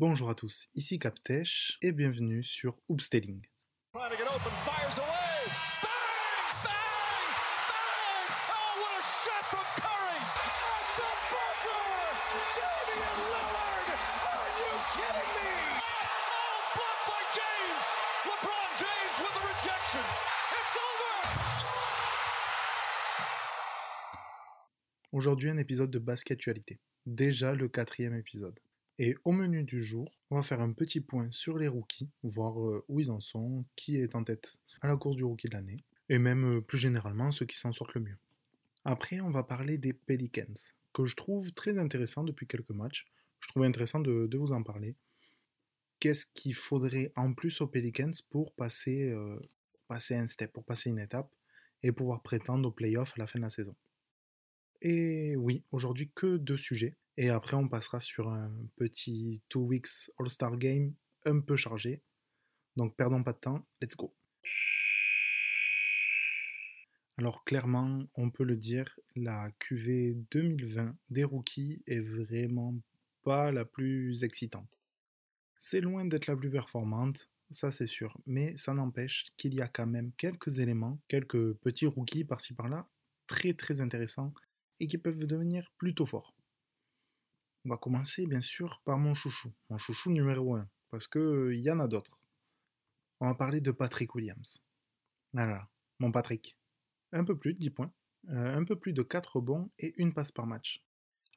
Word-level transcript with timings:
Bonjour 0.00 0.30
à 0.30 0.36
tous, 0.36 0.68
ici 0.76 1.00
Captech 1.00 1.76
et 1.82 1.90
bienvenue 1.90 2.44
sur 2.44 2.78
Hoopstelling. 2.88 3.42
Aujourd'hui 25.10 25.50
un 25.50 25.58
épisode 25.58 25.90
de 25.90 25.98
Basketualité, 25.98 26.78
déjà 27.04 27.52
le 27.52 27.68
quatrième 27.68 28.14
épisode. 28.14 28.60
Et 28.98 29.14
au 29.24 29.30
menu 29.30 29.62
du 29.62 29.80
jour, 29.84 30.12
on 30.30 30.36
va 30.36 30.42
faire 30.42 30.60
un 30.60 30.72
petit 30.72 31.00
point 31.00 31.30
sur 31.30 31.56
les 31.56 31.68
rookies, 31.68 32.10
voir 32.24 32.60
euh, 32.60 32.84
où 32.88 32.98
ils 32.98 33.12
en 33.12 33.20
sont, 33.20 33.64
qui 33.76 33.96
est 33.96 34.16
en 34.16 34.24
tête 34.24 34.58
à 34.80 34.88
la 34.88 34.96
course 34.96 35.16
du 35.16 35.22
rookie 35.22 35.48
de 35.48 35.54
l'année, 35.54 35.76
et 36.08 36.18
même 36.18 36.56
euh, 36.56 36.60
plus 36.60 36.78
généralement 36.78 37.30
ceux 37.30 37.46
qui 37.46 37.56
s'en 37.56 37.72
sortent 37.72 37.94
le 37.94 38.00
mieux. 38.00 38.18
Après, 38.84 39.20
on 39.20 39.30
va 39.30 39.44
parler 39.44 39.78
des 39.78 39.92
Pelicans, 39.92 40.74
que 40.92 41.06
je 41.06 41.14
trouve 41.14 41.52
très 41.52 41.78
intéressant 41.78 42.24
depuis 42.24 42.48
quelques 42.48 42.70
matchs. 42.70 43.06
Je 43.40 43.48
trouve 43.48 43.62
intéressant 43.62 44.00
de, 44.00 44.36
vous 44.36 44.52
en 44.52 44.64
parler. 44.64 44.96
Qu'est-ce 46.00 46.26
qu'il 46.34 46.54
faudrait 46.54 47.12
en 47.14 47.34
plus 47.34 47.60
aux 47.60 47.68
Pelicans 47.68 48.12
pour 48.30 48.52
passer, 48.52 49.10
euh, 49.10 49.38
passer 49.86 50.16
un 50.16 50.26
step, 50.26 50.52
pour 50.52 50.64
passer 50.64 50.90
une 50.90 50.98
étape, 50.98 51.32
et 51.84 51.92
pouvoir 51.92 52.20
prétendre 52.22 52.68
aux 52.68 52.72
playoffs 52.72 53.12
à 53.14 53.20
la 53.20 53.26
fin 53.28 53.38
de 53.38 53.44
la 53.44 53.50
saison? 53.50 53.76
Et 54.82 55.36
oui, 55.36 55.62
aujourd'hui 55.70 56.10
que 56.14 56.36
deux 56.36 56.56
sujets. 56.56 56.96
Et 57.20 57.30
après, 57.30 57.56
on 57.56 57.66
passera 57.66 58.00
sur 58.00 58.28
un 58.28 58.52
petit 58.76 59.42
two 59.48 59.62
weeks 59.62 60.08
All-Star 60.20 60.56
Game 60.56 60.94
un 61.24 61.40
peu 61.40 61.56
chargé. 61.56 62.00
Donc, 62.76 62.94
perdons 62.94 63.24
pas 63.24 63.32
de 63.32 63.38
temps, 63.38 63.66
let's 63.82 63.96
go. 63.96 64.14
Alors, 67.16 67.42
clairement, 67.42 68.04
on 68.14 68.30
peut 68.30 68.44
le 68.44 68.56
dire, 68.56 69.00
la 69.16 69.50
QV 69.58 70.14
2020 70.30 70.96
des 71.10 71.24
rookies 71.24 71.82
est 71.88 71.98
vraiment 71.98 72.76
pas 73.24 73.50
la 73.50 73.64
plus 73.64 74.22
excitante. 74.22 74.70
C'est 75.58 75.80
loin 75.80 76.04
d'être 76.04 76.28
la 76.28 76.36
plus 76.36 76.52
performante, 76.52 77.28
ça 77.50 77.72
c'est 77.72 77.88
sûr, 77.88 78.16
mais 78.26 78.56
ça 78.56 78.74
n'empêche 78.74 79.26
qu'il 79.36 79.54
y 79.54 79.60
a 79.60 79.66
quand 79.66 79.86
même 79.86 80.12
quelques 80.12 80.60
éléments, 80.60 81.00
quelques 81.08 81.54
petits 81.54 81.86
rookies 81.86 82.22
par-ci 82.22 82.54
par-là, 82.54 82.88
très 83.26 83.54
très 83.54 83.80
intéressants 83.80 84.32
et 84.78 84.86
qui 84.86 84.98
peuvent 84.98 85.26
devenir 85.26 85.72
plutôt 85.78 86.06
forts. 86.06 86.37
On 87.64 87.70
va 87.70 87.76
commencer 87.76 88.26
bien 88.26 88.40
sûr 88.40 88.80
par 88.84 88.98
mon 88.98 89.14
chouchou, 89.14 89.52
mon 89.68 89.78
chouchou 89.78 90.10
numéro 90.10 90.54
1, 90.54 90.68
parce 90.90 91.06
qu'il 91.08 91.20
euh, 91.20 91.56
y 91.56 91.70
en 91.70 91.80
a 91.80 91.88
d'autres. 91.88 92.18
On 93.20 93.26
va 93.26 93.34
parler 93.34 93.60
de 93.60 93.72
Patrick 93.72 94.14
Williams. 94.14 94.62
Voilà, 95.32 95.68
mon 95.98 96.12
Patrick. 96.12 96.56
Un 97.12 97.24
peu 97.24 97.36
plus 97.36 97.54
de 97.54 97.58
10 97.58 97.70
points, 97.70 97.92
euh, 98.28 98.56
un 98.56 98.64
peu 98.64 98.76
plus 98.76 98.92
de 98.92 99.02
4 99.02 99.40
bons 99.40 99.70
et 99.78 99.94
une 99.96 100.14
passe 100.14 100.30
par 100.30 100.46
match. 100.46 100.84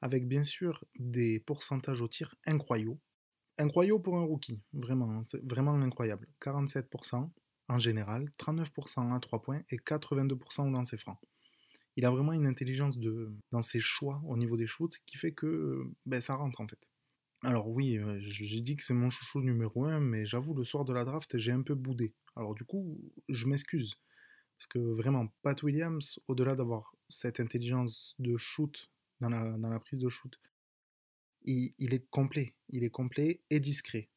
Avec 0.02 0.28
bien 0.28 0.44
sûr 0.44 0.86
des 0.96 1.40
pourcentages 1.40 2.02
au 2.02 2.08
tir 2.08 2.36
incroyables. 2.46 3.00
Incroyables 3.58 4.02
pour 4.02 4.18
un 4.18 4.24
rookie, 4.24 4.62
vraiment, 4.74 5.24
vraiment 5.44 5.74
incroyable. 5.74 6.28
47% 6.40 7.32
en 7.68 7.80
général, 7.80 8.30
39% 8.38 9.16
à 9.16 9.20
3 9.20 9.42
points 9.42 9.62
et 9.70 9.78
82% 9.78 10.72
dans 10.72 10.86
ses 10.86 10.98
francs 10.98 11.20
il 11.98 12.06
a 12.06 12.12
vraiment 12.12 12.34
une 12.34 12.46
intelligence 12.48 12.98
de, 12.98 13.32
dans 13.52 13.62
ses 13.62 13.82
choix 13.82 14.22
au 14.26 14.38
niveau 14.38 14.58
des 14.58 14.68
shoots 14.68 14.98
qui 15.06 15.18
fait 15.18 15.34
que 15.34 15.84
ben, 16.06 16.22
ça 16.22 16.36
rentre 16.36 16.62
en 16.62 16.68
fait. 16.68 16.80
Alors 17.44 17.68
oui, 17.70 17.98
euh, 17.98 18.20
j'ai 18.20 18.62
dit 18.62 18.76
que 18.76 18.84
c'est 18.84 18.94
mon 18.94 19.10
chouchou 19.10 19.42
numéro 19.42 19.86
1, 19.86 20.00
mais 20.00 20.26
j'avoue, 20.26 20.54
le 20.54 20.64
soir 20.64 20.86
de 20.86 20.94
la 20.94 21.04
draft, 21.04 21.38
j'ai 21.38 21.52
un 21.52 21.64
peu 21.64 21.74
boudé. 21.74 22.14
Alors 22.36 22.54
du 22.54 22.64
coup, 22.64 23.00
je 23.30 23.48
m'excuse. 23.48 23.96
Parce 24.58 24.68
que 24.68 24.80
vraiment, 24.80 25.28
Pat 25.42 25.62
Williams, 25.64 26.20
au-delà 26.28 26.56
d'avoir 26.56 26.96
cette 27.10 27.40
intelligence 27.40 28.16
de 28.20 28.38
shoot 28.38 28.92
dans 29.20 29.30
la, 29.30 29.58
dans 29.58 29.70
la 29.70 29.80
prise 29.80 29.98
de 29.98 30.08
shoot, 30.08 30.40
il, 31.44 31.74
il, 31.80 31.96
est 31.96 32.08
complet. 32.12 32.54
Il 32.70 32.84
est 32.84 32.92
complet 32.92 33.42
et 33.50 33.60
discret. 33.60 34.08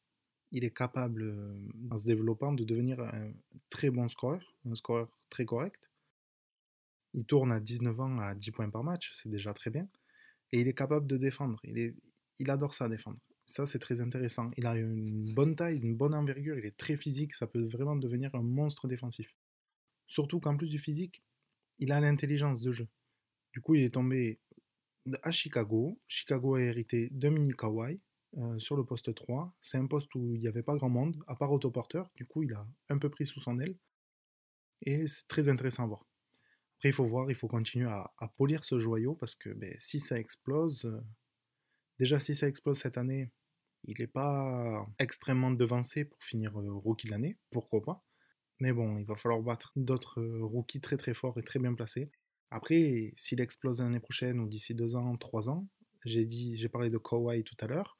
Il 0.51 0.63
est 0.63 0.75
capable, 0.75 1.23
euh, 1.23 1.67
en 1.89 1.97
se 1.97 2.05
développant, 2.05 2.53
de 2.53 2.63
devenir 2.63 2.99
un 2.99 3.33
très 3.71 3.89
bon 3.89 4.07
scoreur, 4.07 4.55
un 4.69 4.75
scoreur 4.75 5.09
très 5.31 5.45
correct. 5.45 5.89
Il 7.15 7.23
tourne 7.23 7.53
à 7.53 7.61
19 7.61 7.97
ans 8.01 8.19
à 8.19 8.35
10 8.35 8.51
points 8.51 8.69
par 8.69 8.83
match, 8.83 9.13
c'est 9.15 9.29
déjà 9.29 9.53
très 9.53 9.69
bien. 9.69 9.87
Et 10.51 10.59
il 10.59 10.67
est 10.67 10.73
capable 10.73 11.07
de 11.07 11.15
défendre. 11.15 11.61
Il, 11.63 12.49
adore 12.49 12.75
ça, 12.75 12.89
défendre. 12.89 13.17
Ça, 13.45 13.65
c'est 13.65 13.79
très 13.79 14.01
intéressant. 14.01 14.51
Il 14.57 14.67
a 14.67 14.75
une 14.75 15.33
bonne 15.33 15.55
taille, 15.55 15.79
une 15.79 15.95
bonne 15.95 16.13
envergure, 16.13 16.59
il 16.59 16.65
est 16.65 16.75
très 16.75 16.97
physique, 16.97 17.33
ça 17.33 17.47
peut 17.47 17.63
vraiment 17.63 17.95
devenir 17.95 18.35
un 18.35 18.41
monstre 18.41 18.89
défensif. 18.89 19.33
Surtout 20.07 20.41
qu'en 20.41 20.57
plus 20.57 20.67
du 20.67 20.77
physique, 20.77 21.23
il 21.79 21.93
a 21.93 22.01
l'intelligence 22.01 22.61
de 22.61 22.73
jeu. 22.73 22.87
Du 23.53 23.61
coup, 23.61 23.75
il 23.75 23.83
est 23.83 23.93
tombé 23.93 24.41
à 25.23 25.31
Chicago. 25.31 25.97
Chicago 26.09 26.55
a 26.55 26.61
hérité 26.61 27.09
de 27.11 27.29
mini 27.29 27.53
euh, 28.37 28.59
sur 28.59 28.75
le 28.75 28.83
poste 28.83 29.15
3. 29.15 29.55
C'est 29.61 29.77
un 29.77 29.87
poste 29.87 30.13
où 30.15 30.35
il 30.35 30.41
n'y 30.41 30.49
avait 30.49 30.63
pas 30.63 30.75
grand 30.75 30.89
monde, 30.89 31.23
à 31.27 31.35
part 31.35 31.53
autoporteur. 31.53 32.11
Du 32.15 32.25
coup, 32.25 32.43
il 32.43 32.53
a 32.53 32.67
un 32.89 32.97
peu 32.97 33.09
pris 33.09 33.25
sous 33.25 33.39
son 33.39 33.57
aile. 33.59 33.77
Et 34.81 35.07
c'est 35.07 35.27
très 35.29 35.47
intéressant 35.47 35.83
à 35.83 35.87
voir. 35.87 36.05
Après, 36.77 36.89
il 36.89 36.93
faut 36.93 37.05
voir, 37.05 37.29
il 37.29 37.35
faut 37.35 37.47
continuer 37.47 37.89
à, 37.89 38.11
polir 38.35 38.65
ce 38.65 38.79
joyau 38.79 39.15
parce 39.15 39.35
que 39.35 39.49
ben, 39.49 39.75
si 39.79 39.99
ça 39.99 40.19
explose, 40.19 40.85
euh, 40.85 40.99
déjà 41.99 42.19
si 42.19 42.35
ça 42.35 42.47
explose 42.47 42.79
cette 42.79 42.97
année, 42.97 43.31
il 43.85 43.95
n'est 43.99 44.07
pas 44.07 44.85
extrêmement 44.99 45.51
devancé 45.51 46.05
pour 46.05 46.21
finir 46.23 46.59
euh, 46.59 46.73
rookie 46.73 47.07
l'année, 47.07 47.37
pourquoi 47.51 47.81
pas? 47.81 48.03
Mais 48.59 48.73
bon, 48.73 48.97
il 48.97 49.05
va 49.05 49.15
falloir 49.15 49.41
battre 49.41 49.71
d'autres 49.75 50.21
euh, 50.21 50.43
rookies 50.43 50.81
très 50.81 50.97
très 50.97 51.13
forts 51.13 51.37
et 51.37 51.43
très 51.43 51.59
bien 51.59 51.73
placés. 51.73 52.09
Après, 52.51 53.13
s'il 53.17 53.41
explose 53.41 53.81
l'année 53.81 53.99
prochaine 53.99 54.39
ou 54.39 54.47
d'ici 54.47 54.73
deux 54.75 54.95
ans, 54.95 55.15
trois 55.17 55.49
ans, 55.49 55.67
j'ai 56.05 56.25
dit, 56.25 56.55
j'ai 56.57 56.69
parlé 56.69 56.89
de 56.89 56.97
Kawhi 56.97 57.43
tout 57.43 57.55
à 57.59 57.67
l'heure, 57.67 57.97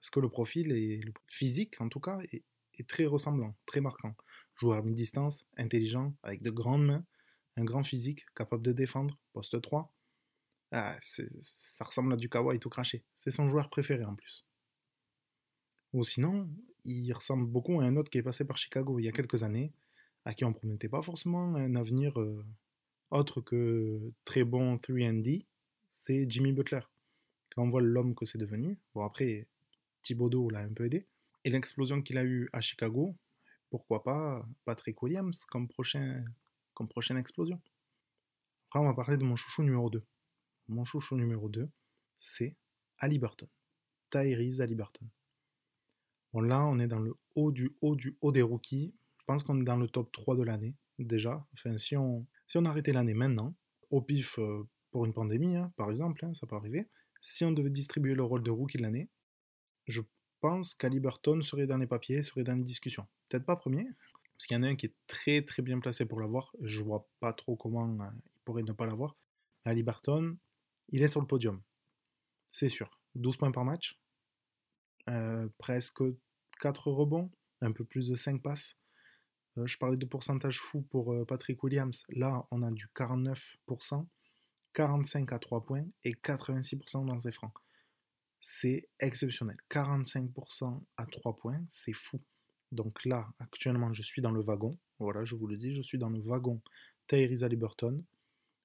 parce 0.00 0.10
que 0.10 0.20
le 0.20 0.28
profil 0.28 0.72
et 0.72 0.98
le 0.98 1.12
physique 1.28 1.80
en 1.80 1.88
tout 1.88 2.00
cas 2.00 2.18
est, 2.32 2.44
est 2.74 2.88
très 2.88 3.06
ressemblant, 3.06 3.56
très 3.66 3.80
marquant. 3.80 4.14
Joueur 4.56 4.78
à 4.78 4.82
mi-distance, 4.82 5.44
intelligent, 5.56 6.14
avec 6.22 6.42
de 6.42 6.50
grandes 6.50 6.84
mains, 6.84 7.04
un 7.58 7.64
grand 7.64 7.82
physique, 7.82 8.24
capable 8.34 8.62
de 8.62 8.72
défendre, 8.72 9.18
poste 9.32 9.60
3. 9.60 9.92
Ah, 10.70 10.98
ça 11.02 11.84
ressemble 11.84 12.12
à 12.12 12.16
du 12.16 12.28
kawaii 12.28 12.58
tout 12.58 12.68
craché. 12.68 13.02
C'est 13.16 13.30
son 13.30 13.48
joueur 13.48 13.70
préféré 13.70 14.04
en 14.04 14.14
plus. 14.14 14.44
Ou 15.92 16.04
sinon, 16.04 16.48
il 16.84 17.10
ressemble 17.12 17.46
beaucoup 17.46 17.80
à 17.80 17.84
un 17.84 17.96
autre 17.96 18.10
qui 18.10 18.18
est 18.18 18.22
passé 18.22 18.44
par 18.44 18.58
Chicago 18.58 18.98
il 18.98 19.04
y 19.04 19.08
a 19.08 19.12
quelques 19.12 19.42
années, 19.42 19.72
à 20.24 20.34
qui 20.34 20.44
on 20.44 20.52
promettait 20.52 20.88
pas 20.88 21.02
forcément 21.02 21.54
un 21.54 21.74
avenir 21.74 22.20
euh, 22.20 22.44
autre 23.10 23.40
que 23.40 24.12
très 24.24 24.44
bon 24.44 24.76
3D, 24.76 25.46
c'est 26.02 26.28
Jimmy 26.28 26.52
Butler. 26.52 26.80
Quand 27.54 27.62
on 27.62 27.70
voit 27.70 27.80
l'homme 27.80 28.14
que 28.14 28.26
c'est 28.26 28.38
devenu, 28.38 28.78
bon 28.94 29.04
après, 29.04 29.46
Thibodeau 30.02 30.50
l'a 30.50 30.60
un 30.60 30.72
peu 30.72 30.84
aidé, 30.84 31.06
et 31.44 31.50
l'explosion 31.50 32.02
qu'il 32.02 32.18
a 32.18 32.24
eue 32.24 32.50
à 32.52 32.60
Chicago, 32.60 33.16
pourquoi 33.70 34.02
pas 34.02 34.46
Patrick 34.64 35.02
Williams 35.02 35.44
comme 35.46 35.66
prochain 35.66 36.24
prochaine 36.86 37.16
explosion. 37.16 37.60
Après, 38.68 38.80
on 38.80 38.84
va 38.84 38.94
parler 38.94 39.16
de 39.16 39.24
mon 39.24 39.36
chouchou 39.36 39.62
numéro 39.62 39.90
2. 39.90 40.04
Mon 40.68 40.84
chouchou 40.84 41.16
numéro 41.16 41.48
2, 41.48 41.68
c'est 42.18 42.56
Burton. 43.02 43.48
Tyrese 44.10 44.58
Burton. 44.74 45.08
Bon, 46.32 46.40
là, 46.40 46.64
on 46.64 46.78
est 46.78 46.86
dans 46.86 46.98
le 46.98 47.14
haut 47.34 47.52
du 47.52 47.74
haut 47.80 47.96
du 47.96 48.16
haut 48.20 48.32
des 48.32 48.42
rookies. 48.42 48.94
Je 49.18 49.24
pense 49.24 49.42
qu'on 49.42 49.60
est 49.60 49.64
dans 49.64 49.76
le 49.76 49.88
top 49.88 50.12
3 50.12 50.36
de 50.36 50.42
l'année, 50.42 50.74
déjà. 50.98 51.46
Enfin, 51.54 51.78
si 51.78 51.96
on, 51.96 52.26
si 52.46 52.58
on 52.58 52.64
arrêtait 52.64 52.92
l'année 52.92 53.14
maintenant, 53.14 53.54
au 53.90 54.02
pif 54.02 54.38
euh, 54.38 54.68
pour 54.90 55.06
une 55.06 55.12
pandémie, 55.12 55.56
hein, 55.56 55.72
par 55.76 55.90
exemple, 55.90 56.24
hein, 56.24 56.34
ça 56.34 56.46
peut 56.46 56.56
arriver, 56.56 56.88
si 57.20 57.44
on 57.44 57.52
devait 57.52 57.70
distribuer 57.70 58.14
le 58.14 58.22
rôle 58.22 58.42
de 58.42 58.50
rookie 58.50 58.78
de 58.78 58.82
l'année, 58.82 59.08
je 59.86 60.02
pense 60.40 60.74
qu'Aliburton 60.74 61.42
serait 61.42 61.66
dans 61.66 61.78
les 61.78 61.86
papiers, 61.86 62.22
serait 62.22 62.44
dans 62.44 62.54
les 62.54 62.64
discussions. 62.64 63.06
Peut-être 63.28 63.44
pas 63.44 63.56
premier, 63.56 63.86
parce 64.38 64.46
qu'il 64.46 64.56
y 64.56 64.60
en 64.60 64.62
a 64.62 64.68
un 64.68 64.76
qui 64.76 64.86
est 64.86 64.94
très 65.08 65.42
très 65.42 65.62
bien 65.62 65.80
placé 65.80 66.04
pour 66.06 66.20
l'avoir. 66.20 66.54
Je 66.62 66.80
vois 66.80 67.08
pas 67.18 67.32
trop 67.32 67.56
comment 67.56 67.88
euh, 68.00 68.06
il 68.24 68.40
pourrait 68.44 68.62
ne 68.62 68.70
pas 68.70 68.86
l'avoir. 68.86 69.16
Ali 69.64 69.82
Barton, 69.82 70.36
il 70.90 71.02
est 71.02 71.08
sur 71.08 71.20
le 71.20 71.26
podium. 71.26 71.60
C'est 72.52 72.68
sûr. 72.68 73.00
12 73.16 73.36
points 73.36 73.50
par 73.50 73.64
match. 73.64 73.98
Euh, 75.10 75.48
presque 75.58 76.04
4 76.60 76.86
rebonds. 76.92 77.32
Un 77.62 77.72
peu 77.72 77.84
plus 77.84 78.06
de 78.06 78.14
5 78.14 78.40
passes. 78.40 78.76
Euh, 79.56 79.66
je 79.66 79.76
parlais 79.76 79.96
de 79.96 80.06
pourcentage 80.06 80.60
fou 80.60 80.82
pour 80.82 81.26
Patrick 81.26 81.60
Williams. 81.64 82.04
Là, 82.08 82.46
on 82.52 82.62
a 82.62 82.70
du 82.70 82.86
49%, 82.94 84.06
45 84.72 85.32
à 85.32 85.40
3 85.40 85.64
points 85.64 85.84
et 86.04 86.12
86% 86.12 87.06
dans 87.06 87.20
ses 87.20 87.32
francs. 87.32 87.52
C'est 88.40 88.88
exceptionnel. 89.00 89.56
45% 89.68 90.80
à 90.96 91.06
3 91.06 91.36
points, 91.38 91.60
c'est 91.70 91.92
fou. 91.92 92.20
Donc 92.72 93.04
là, 93.04 93.28
actuellement, 93.38 93.92
je 93.92 94.02
suis 94.02 94.22
dans 94.22 94.30
le 94.30 94.40
wagon. 94.40 94.78
Voilà, 94.98 95.24
je 95.24 95.34
vous 95.34 95.46
le 95.46 95.56
dis, 95.56 95.72
je 95.72 95.82
suis 95.82 95.98
dans 95.98 96.10
le 96.10 96.20
wagon 96.20 96.60
Tyrese 97.06 97.44
Liberton. 97.44 98.04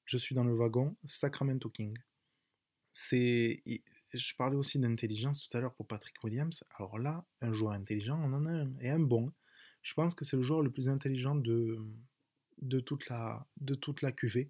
Je 0.06 0.18
suis 0.18 0.36
dans 0.36 0.44
le 0.44 0.54
wagon 0.54 0.96
Sacramento 1.06 1.70
King. 1.70 1.98
C'est 2.92 3.64
je 4.14 4.36
parlais 4.36 4.56
aussi 4.56 4.80
d'intelligence 4.80 5.48
tout 5.48 5.58
à 5.58 5.62
l'heure 5.62 5.74
pour 5.74 5.88
Patrick 5.88 6.16
Williams. 6.24 6.64
Alors 6.78 7.00
là, 7.00 7.26
un 7.42 7.52
joueur 7.54 7.74
intelligent, 7.74 8.20
on 8.22 8.34
en 8.34 8.46
a 8.46 8.52
un, 8.52 8.80
et 8.80 8.90
un 8.90 9.00
bon. 9.00 9.32
Je 9.82 9.94
pense 9.94 10.14
que 10.16 10.24
c'est 10.24 10.38
le 10.38 10.44
joueur 10.44 10.62
le 10.62 10.72
plus 10.72 10.88
intelligent 10.88 11.36
de, 11.36 11.80
toute, 12.86 13.10
la, 13.10 13.46
de 13.60 13.76
QV. 13.76 14.50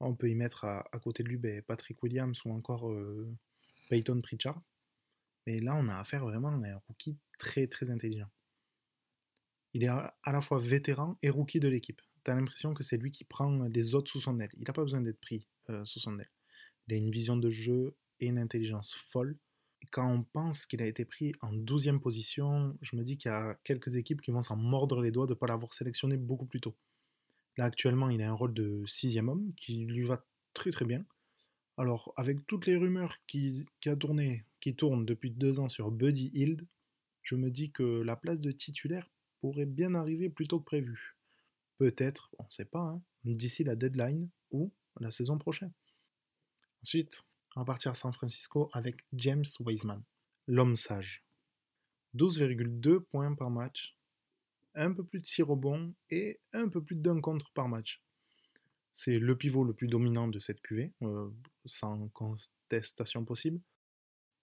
On 0.00 0.14
peut 0.14 0.30
y 0.30 0.34
mettre 0.34 0.64
à, 0.64 0.84
côté 1.02 1.22
de 1.22 1.28
lui 1.28 1.36
ben, 1.36 1.60
Patrick 1.62 2.02
Williams 2.02 2.40
ou 2.44 2.52
encore 2.52 2.90
euh, 2.90 3.28
Peyton 3.90 4.20
Pritchard. 4.22 4.60
Mais 5.46 5.60
là, 5.60 5.74
on 5.74 5.88
a 5.88 5.98
affaire 5.98 6.24
vraiment 6.24 6.48
à 6.48 6.68
un 6.68 6.80
rookie 6.88 7.18
très 7.38 7.66
très 7.66 7.90
intelligent. 7.90 8.28
Il 9.78 9.84
est 9.84 9.88
à 9.88 10.32
la 10.32 10.40
fois 10.40 10.58
vétéran 10.58 11.16
et 11.22 11.30
rookie 11.30 11.60
de 11.60 11.68
l'équipe. 11.68 12.02
Tu 12.24 12.32
as 12.32 12.34
l'impression 12.34 12.74
que 12.74 12.82
c'est 12.82 12.96
lui 12.96 13.12
qui 13.12 13.22
prend 13.22 13.62
les 13.68 13.94
autres 13.94 14.10
sous 14.10 14.20
son 14.20 14.40
aile. 14.40 14.50
Il 14.56 14.64
n'a 14.66 14.72
pas 14.72 14.82
besoin 14.82 15.00
d'être 15.00 15.20
pris 15.20 15.46
euh, 15.70 15.84
sous 15.84 16.00
son 16.00 16.18
aile. 16.18 16.32
Il 16.88 16.94
a 16.94 16.96
une 16.96 17.12
vision 17.12 17.36
de 17.36 17.48
jeu 17.48 17.94
et 18.18 18.26
une 18.26 18.40
intelligence 18.40 18.96
folle. 19.12 19.38
Quand 19.92 20.12
on 20.12 20.24
pense 20.24 20.66
qu'il 20.66 20.82
a 20.82 20.86
été 20.86 21.04
pris 21.04 21.32
en 21.42 21.52
12e 21.52 22.00
position, 22.00 22.76
je 22.82 22.96
me 22.96 23.04
dis 23.04 23.18
qu'il 23.18 23.30
y 23.30 23.32
a 23.32 23.56
quelques 23.62 23.94
équipes 23.94 24.20
qui 24.20 24.32
vont 24.32 24.42
s'en 24.42 24.56
mordre 24.56 25.00
les 25.00 25.12
doigts 25.12 25.26
de 25.26 25.34
ne 25.34 25.38
pas 25.38 25.46
l'avoir 25.46 25.72
sélectionné 25.72 26.16
beaucoup 26.16 26.46
plus 26.46 26.60
tôt. 26.60 26.74
Là, 27.56 27.66
actuellement, 27.66 28.10
il 28.10 28.20
a 28.20 28.28
un 28.28 28.32
rôle 28.32 28.54
de 28.54 28.82
sixième 28.88 29.28
homme 29.28 29.52
qui 29.54 29.84
lui 29.84 30.02
va 30.02 30.26
très 30.54 30.72
très 30.72 30.86
bien. 30.86 31.04
Alors, 31.76 32.12
avec 32.16 32.44
toutes 32.48 32.66
les 32.66 32.76
rumeurs 32.76 33.14
qui, 33.28 33.64
qui 33.80 34.74
tournent 34.74 35.06
depuis 35.06 35.30
deux 35.30 35.60
ans 35.60 35.68
sur 35.68 35.92
Buddy 35.92 36.32
Hield, 36.34 36.66
je 37.22 37.36
me 37.36 37.48
dis 37.48 37.70
que 37.70 38.02
la 38.02 38.16
place 38.16 38.40
de 38.40 38.50
titulaire 38.50 39.08
pourrait 39.40 39.66
bien 39.66 39.94
arriver 39.94 40.28
plus 40.28 40.48
tôt 40.48 40.60
que 40.60 40.64
prévu. 40.64 41.16
Peut-être, 41.78 42.30
on 42.38 42.44
ne 42.44 42.50
sait 42.50 42.64
pas, 42.64 42.80
hein, 42.80 43.02
d'ici 43.24 43.64
la 43.64 43.76
deadline 43.76 44.28
ou 44.50 44.72
la 45.00 45.10
saison 45.10 45.38
prochaine. 45.38 45.72
Ensuite, 46.82 47.24
on 47.56 47.60
va 47.60 47.64
partir 47.64 47.92
à 47.92 47.94
San 47.94 48.12
Francisco 48.12 48.68
avec 48.72 49.04
James 49.12 49.44
Wiseman, 49.60 50.02
l'homme 50.46 50.76
sage. 50.76 51.24
12,2 52.14 53.00
points 53.00 53.34
par 53.34 53.50
match, 53.50 53.96
un 54.74 54.92
peu 54.92 55.04
plus 55.04 55.20
de 55.20 55.26
6 55.26 55.42
rebonds 55.42 55.94
et 56.10 56.40
un 56.52 56.68
peu 56.68 56.82
plus 56.82 56.96
d'un 56.96 57.20
contre 57.20 57.50
par 57.52 57.68
match. 57.68 58.02
C'est 58.92 59.18
le 59.18 59.36
pivot 59.36 59.64
le 59.64 59.74
plus 59.74 59.88
dominant 59.88 60.28
de 60.28 60.40
cette 60.40 60.60
QV, 60.60 60.92
euh, 61.02 61.30
sans 61.66 62.08
contestation 62.08 63.24
possible. 63.24 63.60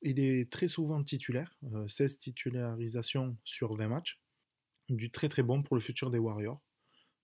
Il 0.01 0.19
est 0.19 0.51
très 0.51 0.67
souvent 0.67 1.03
titulaire, 1.03 1.57
16 1.87 2.13
euh, 2.13 2.17
titularisations 2.19 3.37
sur 3.43 3.75
20 3.75 3.87
matchs. 3.87 4.19
Du 4.89 5.09
très 5.09 5.29
très 5.29 5.41
bon 5.41 5.63
pour 5.63 5.75
le 5.75 5.81
futur 5.81 6.11
des 6.11 6.19
Warriors. 6.19 6.61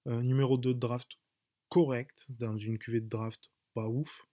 Euh, 0.07 0.21
numéro 0.23 0.57
2 0.57 0.73
de 0.73 0.79
draft 0.79 1.19
correct 1.69 2.25
dans 2.29 2.57
une 2.57 2.79
QV 2.79 3.01
de 3.01 3.07
draft 3.07 3.51
pas 3.75 3.87
ouf. 3.87 4.25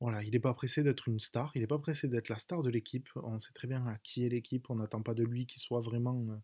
Voilà, 0.00 0.22
il 0.24 0.32
n'est 0.32 0.40
pas 0.40 0.52
pressé 0.52 0.82
d'être 0.82 1.08
une 1.08 1.20
star, 1.20 1.52
il 1.54 1.60
n'est 1.60 1.66
pas 1.66 1.78
pressé 1.78 2.08
d'être 2.08 2.28
la 2.28 2.38
star 2.38 2.62
de 2.62 2.68
l'équipe. 2.68 3.08
On 3.14 3.38
sait 3.38 3.52
très 3.52 3.68
bien 3.68 3.86
à 3.86 3.96
qui 3.98 4.26
est 4.26 4.28
l'équipe, 4.28 4.68
on 4.68 4.74
n'attend 4.74 5.02
pas 5.02 5.14
de 5.14 5.24
lui 5.24 5.46
qu'il 5.46 5.62
soit 5.62 5.80
vraiment 5.80 6.26
euh, 6.30 6.36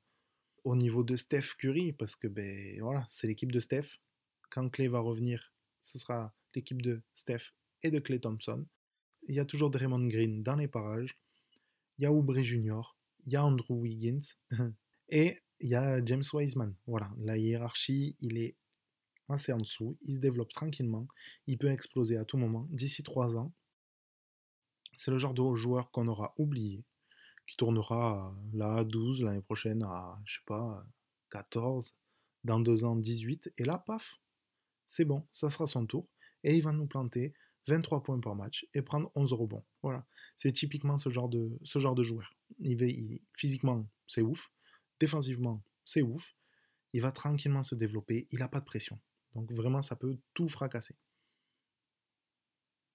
au 0.65 0.77
niveau 0.77 1.03
de 1.03 1.17
Steph 1.17 1.57
Curry, 1.59 1.93
parce 1.93 2.17
que 2.17 2.29
ben 2.29 2.81
c'est 3.11 3.27
l'équipe 3.27 3.53
de 3.53 3.61
Steph. 3.61 3.99
Quand 4.51 4.71
Clay 4.71 4.89
va 4.89 5.01
revenir, 5.01 5.53
ce 5.83 5.99
sera 5.99 6.33
l'équipe 6.55 6.81
de 6.81 7.03
Steph 7.15 7.53
et 7.83 7.91
de 7.91 7.99
Clay 7.99 8.21
Thompson. 8.21 8.65
Il 9.29 9.35
y 9.35 9.41
a 9.41 9.45
toujours 9.45 9.71
Draymond 9.71 10.07
Green 10.07 10.43
dans 10.43 10.57
les 10.57 10.69
parages. 10.69 11.19
Il 11.99 12.05
y 12.05 12.07
a 12.07 12.13
Oubre 12.13 12.41
Junior, 12.41 12.97
il 13.27 13.33
y 13.33 13.37
a 13.37 13.45
Andrew 13.45 13.75
Wiggins 13.75 14.37
et 15.09 15.43
il 15.63 15.69
y 15.71 15.75
a 15.75 16.05
James 16.05 16.25
Wiseman. 16.33 16.75
Voilà, 16.87 17.11
la 17.19 17.39
hiérarchie, 17.39 18.17
il 18.21 18.37
est 18.37 18.57
assez 19.29 19.53
en 19.53 19.59
dessous, 19.59 19.97
il 20.03 20.17
se 20.17 20.21
développe 20.21 20.53
tranquillement, 20.53 21.07
il 21.47 21.57
peut 21.57 21.71
exploser 21.71 22.17
à 22.17 22.25
tout 22.25 22.37
moment. 22.37 22.67
D'ici 22.71 23.03
3 23.03 23.37
ans, 23.37 23.53
c'est 24.97 25.11
le 25.11 25.19
genre 25.19 25.35
de 25.35 25.55
joueur 25.55 25.91
qu'on 25.91 26.09
aura 26.09 26.35
oublié, 26.37 26.85
qui 27.47 27.57
tournera 27.57 28.35
là 28.53 28.77
à 28.79 28.85
12, 28.85 29.23
l'année 29.23 29.41
prochaine 29.41 29.83
à, 29.85 30.21
je 30.27 30.35
sais 30.35 30.45
pas, 30.47 30.85
14, 31.31 31.95
dans 32.45 32.61
2 32.61 32.85
ans 32.85 32.97
18, 32.97 33.53
et 33.57 33.65
là, 33.65 33.79
paf, 33.79 34.21
c'est 34.87 35.05
bon, 35.05 35.27
ça 35.33 35.51
sera 35.51 35.67
son 35.67 35.87
tour, 35.87 36.07
et 36.45 36.57
il 36.57 36.63
va 36.63 36.73
nous 36.73 36.87
planter 36.87 37.33
23 37.69 38.03
points 38.03 38.21
par 38.21 38.35
match 38.35 38.67
et 38.75 38.83
prendre 38.83 39.11
11 39.15 39.33
rebonds. 39.33 39.65
Voilà, 39.83 40.05
c'est 40.37 40.53
typiquement 40.53 40.99
ce 40.99 41.09
genre 41.11 41.29
de, 41.29 42.03
joueur. 42.03 42.35
Physiquement, 43.35 43.87
c'est 44.07 44.23
ouf, 44.23 44.51
défensivement, 45.03 45.65
c'est 45.85 46.01
ouf, 46.01 46.37
il 46.93 47.03
va 47.03 47.11
tranquillement 47.11 47.65
se 47.65 47.75
développer, 47.75 48.29
il 48.31 48.39
n'a 48.39 48.49
pas 48.49 48.61
de 48.61 48.65
pression. 48.65 49.01
Donc 49.33 49.51
vraiment, 49.51 49.83
ça 49.83 49.97
peut 49.97 50.17
tout 50.33 50.49
fracasser. 50.49 50.97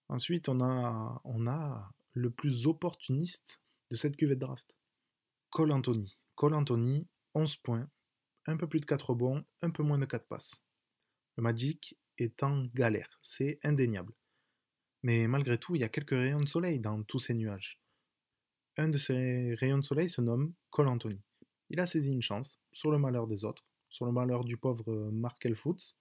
Ensuite, 0.07 0.47
on 0.47 0.61
a, 0.61 1.91
le 2.13 2.31
plus 2.31 2.65
opportuniste 2.65 3.61
de 3.91 3.97
cette 3.97 4.15
cuvée 4.15 4.35
de 4.35 4.39
draft. 4.39 4.79
Cole 5.49 5.73
Anthony. 5.73 6.17
Cole 6.35 6.53
Anthony, 6.53 7.05
11 7.33 7.57
points, 7.57 7.89
un 8.45 8.55
peu 8.55 8.69
plus 8.69 8.79
de 8.79 8.85
4 8.85 9.13
bons, 9.13 9.43
un 9.61 9.69
peu 9.69 9.83
moins 9.83 9.99
de 9.99 10.05
4 10.05 10.27
passes. 10.27 10.63
Le 11.35 11.43
Magic 11.43 11.99
est 12.17 12.41
en 12.41 12.67
galère, 12.73 13.19
c'est 13.21 13.59
indéniable. 13.63 14.13
Mais 15.03 15.27
malgré 15.27 15.57
tout, 15.57 15.75
il 15.75 15.81
y 15.81 15.83
a 15.83 15.89
quelques 15.89 16.11
rayons 16.11 16.39
de 16.39 16.47
soleil 16.47 16.79
dans 16.79 17.03
tous 17.03 17.19
ces 17.19 17.33
nuages. 17.33 17.81
Un 18.77 18.87
de 18.87 18.97
ces 18.97 19.55
rayons 19.55 19.79
de 19.79 19.83
soleil 19.83 20.07
se 20.07 20.21
nomme 20.21 20.53
Cole 20.69 20.87
Anthony. 20.87 21.21
Il 21.69 21.79
a 21.79 21.85
saisi 21.85 22.11
une 22.11 22.21
chance, 22.21 22.59
sur 22.71 22.91
le 22.91 22.97
malheur 22.97 23.27
des 23.27 23.43
autres, 23.43 23.65
sur 23.89 24.05
le 24.05 24.11
malheur 24.11 24.43
du 24.43 24.57
pauvre 24.57 25.09
Markel 25.11 25.55
Foots, 25.55 25.95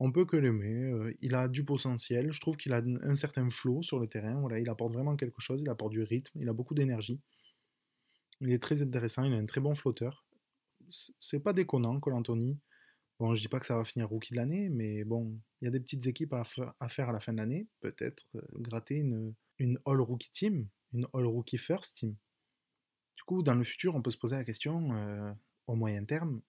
on 0.00 0.10
peut 0.10 0.24
que 0.24 0.36
l'aimer. 0.36 0.84
Euh, 0.84 1.14
il 1.20 1.34
a 1.34 1.46
du 1.46 1.62
potentiel. 1.62 2.32
Je 2.32 2.40
trouve 2.40 2.56
qu'il 2.56 2.72
a 2.72 2.82
un 3.02 3.14
certain 3.14 3.48
flow 3.50 3.82
sur 3.82 3.98
le 3.98 4.08
terrain. 4.08 4.42
Il 4.58 4.68
apporte 4.70 4.94
vraiment 4.94 5.14
quelque 5.14 5.40
chose. 5.40 5.60
Il 5.60 5.68
apporte 5.68 5.92
du 5.92 6.02
rythme. 6.02 6.40
Il 6.40 6.48
a 6.48 6.54
beaucoup 6.54 6.74
d'énergie. 6.74 7.20
Il 8.40 8.50
est 8.50 8.62
très 8.62 8.80
intéressant. 8.80 9.24
Il 9.24 9.34
a 9.34 9.36
un 9.36 9.44
très 9.44 9.60
bon 9.60 9.74
flotteur. 9.74 10.24
C'est 11.20 11.40
pas 11.40 11.52
déconnant, 11.52 12.00
Cole 12.00 12.14
Anthony. 12.14 12.58
Bon, 13.18 13.34
je 13.34 13.42
dis 13.42 13.48
pas 13.48 13.60
que 13.60 13.66
ça 13.66 13.76
va 13.76 13.84
finir 13.84 14.08
rookie 14.08 14.32
de 14.32 14.36
l'année, 14.36 14.70
mais 14.70 15.04
bon, 15.04 15.38
il 15.60 15.66
y 15.66 15.68
a 15.68 15.70
des 15.70 15.78
petites 15.78 16.06
équipes 16.06 16.32
à, 16.32 16.42
faire 16.44 17.10
à 17.10 17.12
la 17.12 17.20
fin 17.20 17.34
de 17.34 17.38
l'année. 17.38 17.68
Peut-être 17.80 18.24
euh, 18.34 18.40
gratter 18.54 18.94
une, 18.94 19.34
une 19.58 19.78
All 19.84 20.00
Rookie 20.00 20.32
Team, 20.32 20.66
une 20.94 21.06
All 21.12 21.26
Rookie 21.26 21.58
First 21.58 21.98
Team. 21.98 22.16
Du 23.20 23.24
coup, 23.24 23.42
dans 23.42 23.54
le 23.54 23.64
futur, 23.64 23.94
on 23.94 24.00
peut 24.00 24.10
se 24.10 24.16
poser 24.16 24.36
la 24.36 24.44
question, 24.44 24.94
euh, 24.96 25.30
au 25.66 25.74
moyen 25.74 26.06
terme, 26.06 26.40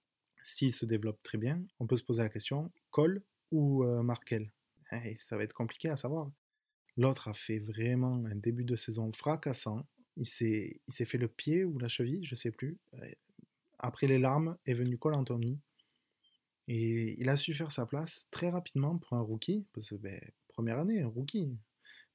s'il 0.42 0.72
se 0.72 0.86
développe 0.86 1.22
très 1.22 1.38
bien, 1.38 1.62
on 1.80 1.86
peut 1.86 1.98
se 1.98 2.04
poser 2.04 2.24
la 2.24 2.30
question, 2.30 2.72
Cole 2.92 3.22
ou 3.52 3.84
Markel? 4.02 4.50
Eh, 4.94 5.18
Ça 5.20 5.36
va 5.36 5.44
être 5.44 5.52
compliqué 5.52 5.90
à 5.90 5.98
savoir. 5.98 6.32
L'autre 6.96 7.28
a 7.28 7.34
fait 7.34 7.60
vraiment 7.60 8.24
un 8.26 8.36
début 8.36 8.64
de 8.64 8.78
saison 8.78 9.12
fracassant. 9.12 9.86
Il 10.16 10.26
s'est 10.28 10.80
fait 10.90 11.18
le 11.18 11.28
pied 11.28 11.66
ou 11.66 11.78
la 11.78 11.90
cheville, 11.90 12.24
je 12.24 12.36
sais 12.36 12.52
plus. 12.52 12.78
Après 13.78 14.08
les 14.08 14.18
larmes 14.18 14.58
est 14.66 14.74
venu 14.74 14.98
Cole 14.98 15.16
Anthony. 15.16 15.60
Et 16.70 17.20
il 17.20 17.28
a 17.28 17.36
su 17.36 17.54
faire 17.54 17.74
sa 17.74 17.86
place 17.86 18.28
très 18.32 18.50
rapidement 18.50 18.98
pour 18.98 19.18
un 19.18 19.22
rookie. 19.22 19.68
Parce 19.74 19.90
que, 19.90 19.96
ben, 19.96 20.22
première 20.48 20.80
année, 20.80 21.02
un 21.02 21.08
rookie. 21.08 21.58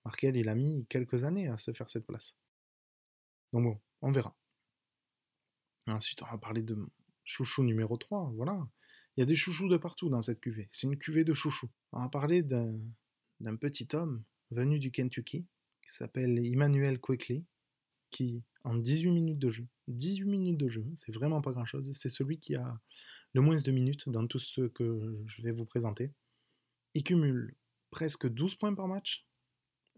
Markel, 0.07 0.35
il 0.35 0.49
a 0.49 0.55
mis 0.55 0.87
quelques 0.87 1.25
années 1.25 1.49
à 1.49 1.59
se 1.59 1.75
faire 1.75 1.91
cette 1.91 2.07
place. 2.07 2.35
Donc 3.53 3.65
bon, 3.65 3.81
on 4.01 4.13
verra. 4.13 4.35
Ensuite, 5.87 6.23
on 6.23 6.27
va 6.27 6.39
parler 6.39 6.63
de 6.63 6.77
chouchou 7.25 7.63
numéro 7.63 7.97
3. 7.97 8.33
Voilà. 8.35 8.67
Il 9.17 9.21
y 9.21 9.23
a 9.23 9.27
des 9.27 9.37
chouchous 9.37 9.69
de 9.69 9.77
partout 9.77 10.09
dans 10.09 10.23
cette 10.23 10.41
cuvée. 10.41 10.69
C'est 10.73 10.87
une 10.87 10.99
cuvée 10.99 11.25
de 11.25 11.33
chouchous. 11.33 11.71
On 11.93 12.01
va 12.01 12.09
parler 12.09 12.43
d'un 12.43 13.57
petit 13.57 13.89
homme 13.93 14.25
venu 14.51 14.79
du 14.79 14.91
Kentucky 14.91 15.47
qui 15.83 15.95
s'appelle 15.95 16.39
Emmanuel 16.45 16.99
Quickly, 17.01 17.45
qui 18.11 18.43
en 18.65 18.75
18 18.75 19.11
minutes 19.11 19.39
de 19.39 19.51
jeu, 19.51 19.67
18 19.89 20.29
minutes 20.29 20.59
de 20.59 20.69
jeu, 20.69 20.85
c'est 20.97 21.15
vraiment 21.15 21.41
pas 21.41 21.53
grand 21.53 21.65
chose, 21.65 21.93
c'est 21.95 22.09
celui 22.09 22.41
qui 22.41 22.57
a 22.57 22.81
le 23.33 23.41
moins 23.41 23.57
de 23.57 23.71
minutes 23.71 24.09
dans 24.09 24.27
tous 24.27 24.41
ceux 24.41 24.69
que 24.69 25.23
je 25.27 25.43
vais 25.43 25.53
vous 25.53 25.65
présenter. 25.65 26.13
Il 26.95 27.05
cumule 27.05 27.55
presque 27.91 28.29
12 28.29 28.57
points 28.57 28.75
par 28.75 28.89
match, 28.89 29.25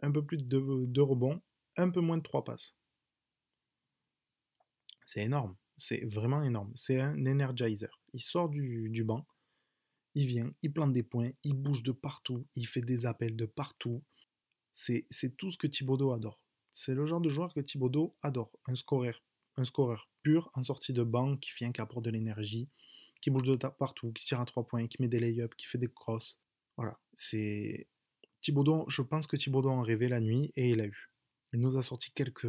un 0.03 0.13
peu 0.13 0.25
plus 0.25 0.37
de 0.37 0.85
2 0.87 1.03
rebonds, 1.03 1.41
un 1.77 1.89
peu 1.89 2.01
moins 2.01 2.19
de 2.19 2.23
3 2.23 2.45
passes. 2.45 2.75
C'est 5.07 5.23
énorme. 5.23 5.57
C'est 5.79 6.05
vraiment 6.05 6.43
énorme. 6.43 6.73
C'est 6.75 7.01
un 7.01 7.25
energizer. 7.27 8.01
Il 8.13 8.21
sort 8.21 8.49
du, 8.49 9.05
banc, 9.05 9.27
il 10.15 10.27
vient, 10.27 10.53
il 10.63 10.73
plante 10.73 10.93
des 10.93 11.03
points, 11.05 11.31
il 11.45 11.55
bouge 11.55 11.83
de 11.83 11.93
partout, 11.93 12.47
il 12.57 12.67
fait 12.67 12.81
des 12.81 13.07
appels 13.07 13.37
de 13.37 13.47
partout. 13.47 14.03
C'est 14.73 15.07
tout 15.37 15.51
ce 15.51 15.59
que 15.59 15.67
Thibaudot 15.67 16.13
adore. 16.13 16.41
C'est 16.73 16.95
le 16.95 17.07
genre 17.07 17.21
de 17.21 17.29
joueur 17.29 17.55
que 17.55 17.61
Thibaudot 17.61 18.15
adore. 18.23 18.51
Un 18.67 18.75
scoreur, 18.75 19.23
un 19.57 19.65
scoreur 19.65 20.09
pur 20.23 20.51
en 20.55 20.63
sortie 20.63 20.93
de 20.93 21.03
banc 21.03 21.37
qui 21.37 21.51
vient, 21.57 21.73
qui 21.73 21.81
apporte 21.81 22.05
de 22.05 22.11
l'énergie, 22.11 22.69
qui 23.21 23.31
bouge 23.31 23.45
de 23.45 23.57
partout, 23.57 24.13
qui 24.13 24.25
tire 24.25 24.41
à 24.41 24.45
trois 24.45 24.67
points, 24.67 24.87
qui 24.87 25.01
met 25.01 25.09
des 25.09 25.21
lay-ups, 25.21 25.57
qui 25.57 25.67
fait 25.67 25.79
des 25.79 25.89
crosses. 25.89 26.39
Voilà. 26.77 26.99
C'est. 27.15 27.89
Je 28.41 29.03
pense 29.03 29.27
que 29.27 29.37
Thibaudot 29.37 29.71
en 29.71 29.83
rêvait 29.83 30.09
la 30.09 30.21
nuit 30.21 30.53
et 30.57 30.71
il 30.71 30.81
a 30.81 30.87
eu. 30.87 31.11
Il 31.53 31.61
nous 31.61 31.77
a 31.77 31.83
sorti 31.83 32.13
quelques, 32.13 32.49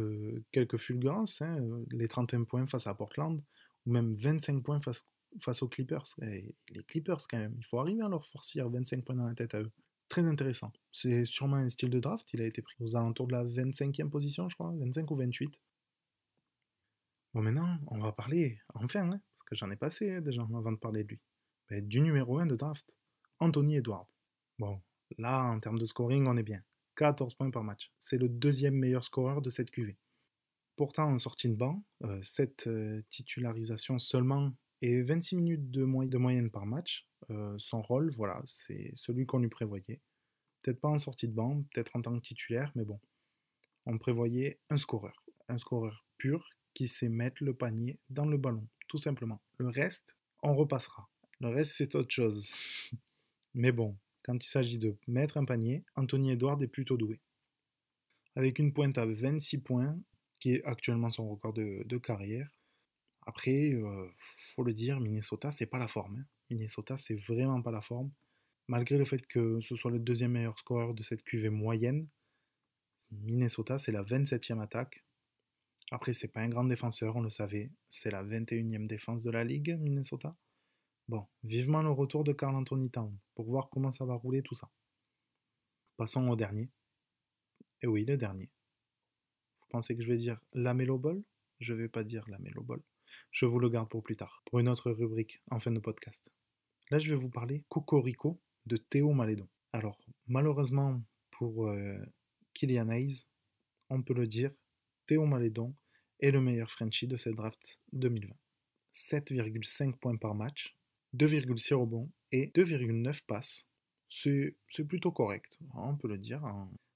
quelques 0.52 0.76
fulgurances, 0.76 1.40
hein, 1.40 1.58
euh, 1.60 1.84
les 1.90 2.08
31 2.08 2.44
points 2.44 2.66
face 2.66 2.86
à 2.86 2.94
Portland, 2.94 3.42
ou 3.86 3.92
même 3.92 4.14
25 4.16 4.62
points 4.62 4.80
face, 4.80 5.62
aux 5.62 5.68
Clippers. 5.68 6.04
les 6.18 6.84
Clippers, 6.86 7.26
quand 7.28 7.38
même, 7.38 7.54
il 7.58 7.64
faut 7.64 7.78
arriver 7.78 8.02
à 8.02 8.08
leur 8.08 8.26
forcer 8.26 8.60
25 8.60 9.04
points 9.04 9.16
dans 9.16 9.26
la 9.26 9.34
tête 9.34 9.54
à 9.54 9.62
eux. 9.62 9.70
très 10.08 10.22
intéressant. 10.24 10.72
C'est 10.92 11.24
sûrement 11.24 11.56
un 11.56 11.68
style 11.68 11.90
de 11.90 12.00
draft. 12.00 12.32
Il 12.34 12.42
a 12.42 12.46
été 12.46 12.62
pris 12.62 12.76
aux 12.80 12.96
alentours 12.96 13.28
de 13.28 13.32
la 13.32 13.44
25e 13.44 14.10
position, 14.10 14.48
je 14.48 14.56
crois, 14.56 14.72
25 14.76 15.10
ou 15.10 15.16
28. 15.16 15.50
Bon, 17.32 17.42
maintenant, 17.42 17.78
on 17.86 17.98
va 17.98 18.12
parler, 18.12 18.58
enfin, 18.74 19.12
hein, 19.12 19.20
parce 19.38 19.48
que 19.48 19.54
j'en 19.54 19.70
ai 19.70 19.76
passé 19.76 20.10
hein, 20.10 20.20
déjà 20.20 20.42
avant 20.42 20.72
de 20.72 20.78
parler 20.78 21.04
de 21.04 21.10
lui, 21.10 21.20
ben, 21.68 21.86
du 21.86 22.00
numéro 22.00 22.38
1 22.38 22.46
de 22.46 22.56
draft, 22.56 22.92
Anthony 23.38 23.76
Edward. 23.76 24.06
Bon, 24.58 24.80
là, 25.16 25.40
en 25.44 25.60
termes 25.60 25.78
de 25.78 25.86
scoring, 25.86 26.26
on 26.26 26.36
est 26.36 26.42
bien. 26.42 26.62
14 27.00 27.32
points 27.34 27.50
par 27.50 27.64
match. 27.64 27.90
C'est 27.98 28.18
le 28.18 28.28
deuxième 28.28 28.74
meilleur 28.74 29.02
scoreur 29.04 29.40
de 29.40 29.48
cette 29.48 29.70
QV. 29.70 29.96
Pourtant, 30.76 31.10
en 31.10 31.16
sortie 31.16 31.48
de 31.48 31.54
banc, 31.54 31.82
euh, 32.04 32.20
cette 32.22 32.66
euh, 32.66 33.00
titularisation 33.08 33.98
seulement 33.98 34.52
et 34.82 35.00
26 35.00 35.36
minutes 35.36 35.70
de, 35.70 35.84
moyenne 35.84 36.50
par 36.50 36.66
match, 36.66 37.08
euh, 37.30 37.54
son 37.56 37.80
rôle, 37.80 38.10
voilà, 38.10 38.42
c'est 38.44 38.92
celui 38.96 39.24
qu'on 39.24 39.38
lui 39.38 39.48
prévoyait. 39.48 40.02
Peut-être 40.60 40.78
pas 40.78 40.90
en 40.90 40.98
sortie 40.98 41.26
de 41.26 41.32
banc, 41.32 41.62
peut-être 41.72 41.96
en 41.96 42.02
tant 42.02 42.14
que 42.14 42.22
titulaire, 42.22 42.70
mais 42.74 42.84
bon. 42.84 43.00
On 43.86 43.96
prévoyait 43.96 44.60
un 44.68 44.76
scoreur. 44.76 45.24
Un 45.48 45.56
scoreur 45.56 46.04
pur 46.18 46.50
qui 46.74 46.86
sait 46.86 47.08
mettre 47.08 47.42
le 47.42 47.54
panier 47.54 47.98
dans 48.10 48.26
le 48.26 48.36
ballon, 48.36 48.68
tout 48.88 48.98
simplement. 48.98 49.40
Le 49.56 49.68
reste, 49.68 50.14
on 50.42 50.54
repassera. 50.54 51.08
Le 51.40 51.48
reste, 51.48 51.72
c'est 51.76 51.94
autre 51.94 52.12
chose. 52.12 52.52
mais 53.54 53.72
bon, 53.72 53.96
quand 54.30 54.44
il 54.44 54.48
s'agit 54.48 54.78
de 54.78 54.96
mettre 55.08 55.38
un 55.38 55.44
panier, 55.44 55.84
Anthony 55.96 56.30
Edward 56.30 56.62
est 56.62 56.68
plutôt 56.68 56.96
doué. 56.96 57.20
Avec 58.36 58.60
une 58.60 58.72
pointe 58.72 58.96
à 58.96 59.04
26 59.04 59.58
points, 59.58 59.98
qui 60.38 60.54
est 60.54 60.64
actuellement 60.64 61.10
son 61.10 61.28
record 61.28 61.52
de, 61.52 61.98
carrière. 61.98 62.48
Après, 63.26 63.72
euh, 63.72 64.08
faut 64.54 64.62
le 64.62 64.72
dire, 64.72 65.00
Minnesota, 65.00 65.50
c'est 65.50 65.66
pas 65.66 65.78
la 65.78 65.88
forme. 65.88 66.18
Hein. 66.18 66.24
Minnesota, 66.48 66.96
c'est 66.96 67.16
vraiment 67.16 67.60
pas 67.60 67.72
la 67.72 67.82
forme. 67.82 68.12
Malgré 68.68 68.98
le 68.98 69.04
fait 69.04 69.26
que 69.26 69.60
ce 69.60 69.74
soit 69.74 69.90
le 69.90 69.98
deuxième 69.98 70.30
meilleur 70.30 70.56
scoreur 70.56 70.94
de 70.94 71.02
cette 71.02 71.24
QV 71.24 71.50
moyenne, 71.50 72.06
Minnesota, 73.10 73.80
c'est 73.80 73.90
la 73.90 74.04
27e 74.04 74.62
attaque. 74.62 75.04
Après, 75.90 76.12
c'est 76.12 76.28
pas 76.28 76.40
un 76.40 76.48
grand 76.48 76.64
défenseur, 76.64 77.16
on 77.16 77.20
le 77.20 77.30
savait. 77.30 77.72
C'est 77.88 78.12
la 78.12 78.22
21e 78.22 78.86
défense 78.86 79.24
de 79.24 79.30
la 79.32 79.42
ligue, 79.42 79.76
Minnesota. 79.80 80.36
Bon, 81.10 81.26
vivement 81.42 81.82
le 81.82 81.90
retour 81.90 82.22
de 82.22 82.32
Carl 82.32 82.54
Anthony 82.54 82.88
Town 82.88 83.18
pour 83.34 83.44
voir 83.46 83.68
comment 83.68 83.90
ça 83.90 84.04
va 84.04 84.14
rouler 84.14 84.42
tout 84.42 84.54
ça. 84.54 84.70
Passons 85.96 86.28
au 86.28 86.36
dernier. 86.36 86.70
Et 87.82 87.88
oui, 87.88 88.04
le 88.04 88.16
dernier. 88.16 88.48
Vous 89.60 89.66
pensez 89.70 89.96
que 89.96 90.04
je 90.04 90.08
vais 90.08 90.18
dire 90.18 90.40
la 90.52 90.72
Ball? 90.72 91.20
Je 91.58 91.74
vais 91.74 91.88
pas 91.88 92.04
dire 92.04 92.24
la 92.28 92.38
Ball. 92.38 92.80
Je 93.32 93.44
vous 93.44 93.58
le 93.58 93.68
garde 93.68 93.88
pour 93.88 94.04
plus 94.04 94.14
tard, 94.14 94.44
pour 94.46 94.60
une 94.60 94.68
autre 94.68 94.92
rubrique 94.92 95.42
en 95.50 95.58
fin 95.58 95.72
de 95.72 95.80
podcast. 95.80 96.22
Là, 96.92 97.00
je 97.00 97.10
vais 97.10 97.20
vous 97.20 97.28
parler 97.28 97.64
Cocorico 97.68 98.40
de 98.66 98.76
Théo 98.76 99.12
Malédon. 99.12 99.48
Alors, 99.72 99.98
malheureusement 100.28 101.02
pour 101.32 101.66
euh, 101.66 101.98
Kylian 102.54 102.88
Hayes, 102.88 103.26
on 103.88 104.00
peut 104.00 104.14
le 104.14 104.28
dire, 104.28 104.52
Théo 105.08 105.26
Malédon 105.26 105.74
est 106.20 106.30
le 106.30 106.40
meilleur 106.40 106.70
Frenchie 106.70 107.08
de 107.08 107.16
cette 107.16 107.34
draft 107.34 107.80
2020. 107.94 108.32
7,5 108.94 109.96
points 109.98 110.16
par 110.16 110.36
match, 110.36 110.76
2,6 111.14 111.74
rebonds 111.74 112.10
et 112.32 112.48
2,9 112.54 113.22
passes. 113.26 113.64
C'est 114.08 114.84
plutôt 114.88 115.12
correct, 115.12 115.58
on 115.74 115.96
peut 115.96 116.08
le 116.08 116.18
dire. 116.18 116.42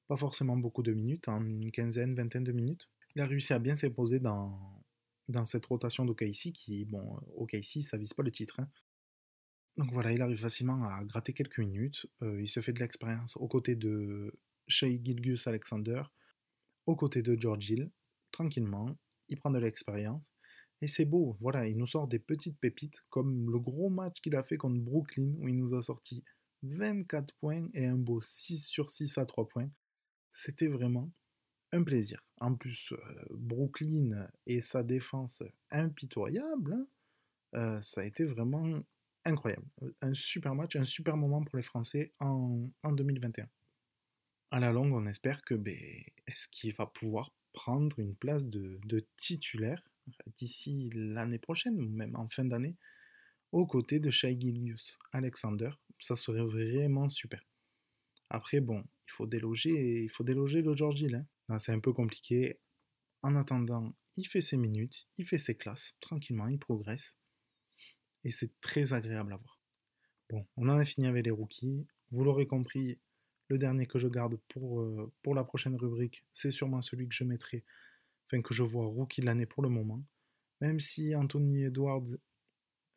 Pas 0.09 0.17
forcément 0.17 0.57
beaucoup 0.57 0.83
de 0.83 0.93
minutes, 0.93 1.29
en 1.29 1.45
une 1.45 1.71
quinzaine, 1.71 2.15
vingtaine 2.15 2.45
de 2.45 2.53
minutes. 2.53 2.89
Il 3.15 3.23
a 3.23 3.27
réussi 3.27 3.53
à 3.53 3.59
bien 3.59 3.77
s'imposer 3.77 4.19
dans, 4.19 4.85
dans 5.29 5.47
cette 5.47 5.65
rotation 5.67 6.05
d'OKC 6.05 6.53
qui, 6.53 6.85
bon, 6.85 7.21
OKC, 7.37 7.83
ça 7.83 7.97
vise 7.97 8.13
pas 8.13 8.23
le 8.23 8.33
titre. 8.33 8.61
Hein. 8.61 8.69
Donc 9.77 9.93
voilà, 9.93 10.13
il 10.13 10.23
arrive 10.23 10.39
facilement 10.39 10.85
à 10.85 11.05
gratter 11.05 11.33
quelques 11.33 11.59
minutes. 11.59 12.07
Euh, 12.23 12.41
il 12.41 12.49
se 12.49 12.61
fait 12.61 12.73
de 12.73 12.81
l'expérience 12.81 13.37
aux 13.37 13.49
côtés 13.49 13.75
de 13.75 14.33
Shea 14.69 15.03
Gilgus 15.03 15.47
Alexander, 15.47 16.03
aux 16.87 16.97
côtés 16.97 17.23
de 17.23 17.41
George 17.41 17.71
Hill, 17.71 17.91
tranquillement. 18.31 18.97
Il 19.29 19.39
prend 19.39 19.51
de 19.51 19.59
l'expérience. 19.59 20.33
Et 20.85 20.87
c'est 20.87 21.07
beau, 21.07 21.35
voilà, 21.41 21.67
il 21.67 21.79
nous 21.79 21.87
sort 21.87 22.07
des 22.07 22.19
petites 22.19 22.59
pépites, 22.59 23.03
comme 23.09 23.51
le 23.51 23.59
gros 23.59 23.89
match 23.89 24.21
qu'il 24.21 24.37
a 24.37 24.43
fait 24.43 24.59
contre 24.59 24.79
Brooklyn, 24.79 25.33
où 25.39 25.49
il 25.49 25.57
nous 25.57 25.75
a 25.75 25.81
sorti 25.81 26.23
24 26.63 27.35
points 27.37 27.71
et 27.73 27.87
un 27.87 27.97
beau 27.97 28.21
6 28.21 28.67
sur 28.67 28.91
6 28.91 29.17
à 29.17 29.25
3 29.25 29.49
points. 29.49 29.71
C'était 30.35 30.67
vraiment 30.67 31.11
un 31.73 31.83
plaisir. 31.85 32.23
En 32.39 32.55
plus, 32.55 32.93
euh, 32.93 32.99
Brooklyn 33.31 34.29
et 34.45 34.61
sa 34.61 34.83
défense 34.83 35.43
impitoyable, 35.71 36.75
hein, 36.75 36.87
euh, 37.55 37.81
ça 37.81 38.03
a 38.03 38.05
été 38.05 38.27
vraiment 38.27 38.83
incroyable. 39.25 39.67
Un 40.03 40.13
super 40.13 40.55
match, 40.55 40.77
un 40.77 40.85
super 40.85 41.17
moment 41.17 41.43
pour 41.43 41.57
les 41.57 41.63
Français 41.63 42.13
en, 42.21 42.69
2021. 42.85 43.49
À 44.51 44.61
la 44.61 44.71
longue, 44.71 44.93
on 44.93 45.07
espère 45.07 45.41
que 45.45 45.55
ben, 45.55 45.81
est-ce 46.27 46.47
qu'il 46.49 46.75
va 46.75 46.85
pouvoir 46.85 47.33
prendre 47.55 47.99
une 47.99 48.15
place 48.15 48.47
de, 48.49 48.79
titulaire 49.17 49.83
d'ici 50.39 50.91
l'année 50.95 51.39
prochaine, 51.39 51.79
ou 51.79 51.89
même 51.89 52.17
en 52.17 52.29
fin 52.29 52.45
d'année, 52.45 52.77
aux 53.53 53.67
côtés 53.67 54.01
de 54.01 54.11
Shai 54.11 54.39
Gilius 54.39 54.99
Alexander. 55.13 55.71
Ça 56.01 56.17
serait 56.17 56.43
vraiment 56.43 57.09
super. 57.09 57.43
Après, 58.31 58.61
bon, 58.61 58.85
il 59.07 59.13
faut 59.13 59.27
déloger, 59.27 60.03
il 60.03 60.11
faut 60.11 60.25
déloger 60.25 60.63
le 60.63 60.75
George 60.75 61.01
Hill. 61.01 61.25
Hein. 61.49 61.59
C'est 61.61 61.73
un 61.73 61.81
peu 61.81 61.93
compliqué. 61.93 62.59
En 63.23 63.37
attendant, 63.37 63.95
il 64.17 64.27
fait 64.27 64.41
ses 64.41 64.57
minutes, 64.57 65.07
il 65.19 65.27
fait 65.27 65.39
ses 65.39 65.55
classes, 65.55 65.95
tranquillement, 66.01 66.49
il 66.49 66.59
progresse. 66.59 67.17
Et 68.25 68.33
c'est 68.33 68.59
très 68.61 68.93
agréable 68.93 69.33
à 69.33 69.37
voir. 69.37 69.61
Bon, 70.31 70.47
on 70.57 70.69
en 70.69 70.79
a 70.79 70.85
fini 70.85 71.07
avec 71.07 71.25
les 71.25 71.31
rookies. 71.31 71.87
Vous 72.11 72.25
l'aurez 72.25 72.47
compris, 72.47 72.99
le 73.49 73.59
dernier 73.59 73.87
que 73.87 73.99
je 73.99 74.09
garde 74.09 74.37
pour, 74.49 74.81
euh, 74.81 75.13
pour 75.23 75.35
la 75.35 75.45
prochaine 75.45 75.77
rubrique, 75.77 76.25
c'est 76.33 76.51
sûrement 76.51 76.81
celui 76.81 77.09
que 77.09 77.15
je 77.15 77.25
mettrai, 77.25 77.65
que 78.43 78.55
je 78.55 78.63
vois 78.63 78.87
rookie 78.87 79.21
de 79.21 79.27
l'année 79.27 79.47
pour 79.47 79.63
le 79.63 79.69
moment. 79.69 80.03
Même 80.61 80.81
si 80.81 81.15
Anthony 81.15 81.65
Edwards, 81.65 82.09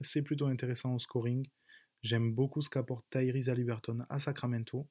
c'est 0.01 0.22
plutôt 0.22 0.48
intéressant 0.48 0.94
au 0.94 1.00
scoring, 1.00 1.48
j'aime 2.03 2.34
beaucoup 2.34 2.62
ce 2.62 2.70
qu'apporte 2.70 3.06
Tyrese 3.10 3.50
Halliburton 3.50 4.06
à 4.10 4.20
Sacramento. 4.20 4.88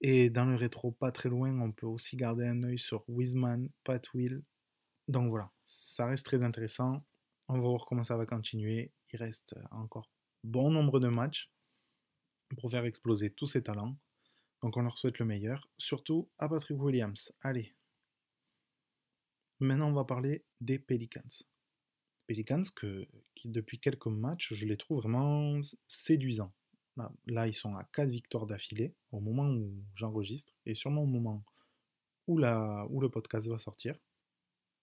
Et 0.00 0.28
dans 0.28 0.44
le 0.44 0.56
rétro, 0.56 0.92
pas 0.92 1.12
très 1.12 1.28
loin, 1.28 1.58
on 1.60 1.72
peut 1.72 1.86
aussi 1.86 2.16
garder 2.16 2.46
un 2.46 2.62
œil 2.62 2.78
sur 2.78 3.08
Wiseman, 3.08 3.70
Pat 3.84 4.12
Will. 4.12 4.42
Donc 5.08 5.30
voilà, 5.30 5.50
ça 5.64 6.06
reste 6.06 6.26
très 6.26 6.42
intéressant. 6.42 7.04
On 7.48 7.54
va 7.54 7.60
voir 7.60 7.86
comment 7.86 8.04
ça 8.04 8.16
va 8.16 8.26
continuer. 8.26 8.92
Il 9.12 9.18
reste 9.18 9.54
encore 9.70 10.10
bon 10.42 10.70
nombre 10.70 11.00
de 11.00 11.08
matchs 11.08 11.50
pour 12.58 12.70
faire 12.70 12.84
exploser 12.84 13.30
tous 13.30 13.46
ces 13.46 13.62
talents. 13.62 13.96
Donc 14.62 14.76
on 14.76 14.82
leur 14.82 14.98
souhaite 14.98 15.18
le 15.18 15.26
meilleur, 15.26 15.68
surtout 15.78 16.30
à 16.38 16.48
Patrick 16.48 16.80
Williams. 16.80 17.32
Allez. 17.42 17.74
Maintenant 19.60 19.90
on 19.90 19.94
va 19.94 20.04
parler 20.04 20.44
des 20.60 20.78
Pelicans. 20.78 21.22
Pelicans 22.26 22.62
que, 22.74 23.06
depuis 23.44 23.78
quelques 23.78 24.06
matchs 24.06 24.54
je 24.54 24.66
les 24.66 24.76
trouve 24.76 25.02
vraiment 25.02 25.60
séduisants. 25.88 26.52
Là, 27.26 27.48
ils 27.48 27.54
sont 27.54 27.74
à 27.74 27.84
4 27.84 28.08
victoires 28.08 28.46
d'affilée 28.46 28.94
au 29.10 29.20
moment 29.20 29.48
où 29.48 29.84
j'enregistre 29.96 30.52
et 30.64 30.74
sûrement 30.74 31.02
au 31.02 31.06
moment 31.06 31.44
où, 32.26 32.38
le 32.38 33.08
podcast 33.08 33.48
va 33.48 33.58
sortir. 33.58 33.96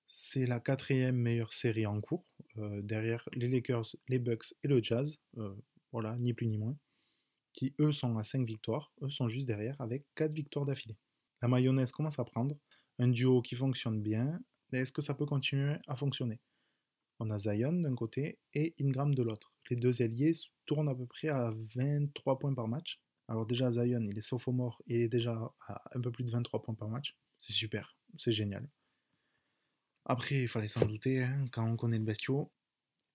C'est 0.08 0.46
la 0.46 0.60
quatrième 0.60 1.16
meilleure 1.16 1.54
série 1.54 1.86
en 1.86 2.02
cours, 2.02 2.26
euh, 2.58 2.82
derrière 2.82 3.28
les 3.32 3.48
Lakers, 3.48 3.96
les 4.10 4.20
Bucks 4.20 4.54
et 4.64 4.68
le 4.68 4.84
Jazz. 4.84 5.18
Euh, 5.38 5.56
voilà, 5.94 6.18
ni 6.18 6.34
plus 6.34 6.48
ni 6.48 6.58
moins. 6.58 6.76
Qui 7.54 7.74
eux 7.80 7.94
sont 7.94 8.18
à 8.18 8.24
5 8.24 8.46
victoires, 8.46 8.92
eux 9.02 9.10
sont 9.10 9.30
juste 9.30 9.48
derrière 9.48 9.80
avec 9.80 10.06
4 10.16 10.34
victoires 10.34 10.66
d'affilée. 10.66 10.98
La 11.42 11.48
mayonnaise 11.48 11.92
commence 11.92 12.20
à 12.20 12.26
prendre, 12.26 12.58
un 13.00 13.08
duo 13.08 13.42
qui 13.42 13.56
fonctionne 13.56 14.02
bien, 14.02 14.42
est-ce 14.80 14.92
que 14.92 15.02
ça 15.02 15.14
peut 15.14 15.26
continuer 15.26 15.78
à 15.88 15.96
fonctionner? 15.96 16.40
On 17.20 17.30
a 17.30 17.38
Zion 17.38 17.74
d'un 17.74 17.96
côté 17.96 18.40
et 18.54 18.74
Ingram 18.80 19.14
de 19.14 19.22
l'autre. 19.22 19.54
Les 19.70 19.76
deux 19.76 20.02
alliés 20.02 20.34
tournent 20.66 20.90
à 20.90 20.96
peu 20.96 21.06
près 21.06 21.28
à 21.28 21.54
23 21.76 22.40
points 22.40 22.54
par 22.54 22.68
match. 22.68 23.00
Alors 23.28 23.46
déjà 23.46 23.72
Zion, 23.72 24.08
il 24.10 24.18
est 24.18 24.22
sophomore 24.22 24.82
il 24.88 25.02
est 25.02 25.08
déjà 25.08 25.54
à 25.68 25.82
un 25.96 26.02
peu 26.02 26.12
plus 26.12 26.24
de 26.24 26.32
23 26.32 26.64
points 26.64 26.76
par 26.76 26.90
match. 26.90 27.16
C'est 27.38 27.54
super, 27.54 27.96
c'est 28.18 28.32
génial. 28.32 28.68
Après, 30.06 30.42
il 30.42 30.48
fallait 30.48 30.68
s'en 30.68 30.86
douter, 30.86 31.24
hein, 31.24 31.46
quand 31.52 31.66
on 31.66 31.78
connaît 31.78 32.00
le 32.00 32.04
bestiau. 32.04 32.52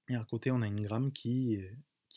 Et 0.09 0.15
à 0.15 0.25
côté, 0.25 0.51
on 0.51 0.63
a 0.63 0.67
Ingram 0.67 1.13
qui, 1.13 1.59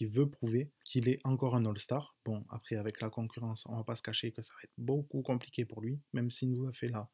veut 0.02 0.30
prouver 0.30 0.72
qu'il 0.86 1.10
est 1.10 1.20
encore 1.24 1.56
un 1.56 1.66
All-Star. 1.66 2.16
Bon, 2.24 2.46
après, 2.50 2.76
avec 2.76 3.02
la 3.02 3.10
concurrence, 3.10 3.66
on 3.68 3.76
va 3.76 3.84
pas 3.84 3.96
se 3.96 4.04
cacher 4.04 4.32
que 4.32 4.42
ça 4.42 4.54
va 4.54 4.62
être 4.64 4.74
beaucoup 4.78 5.22
compliqué 5.22 5.66
pour 5.66 5.82
lui, 5.82 6.00
même 6.14 6.30
s'il 6.30 6.52
nous 6.52 6.68
a 6.68 6.72
fait 6.72 6.88
là 6.88 7.10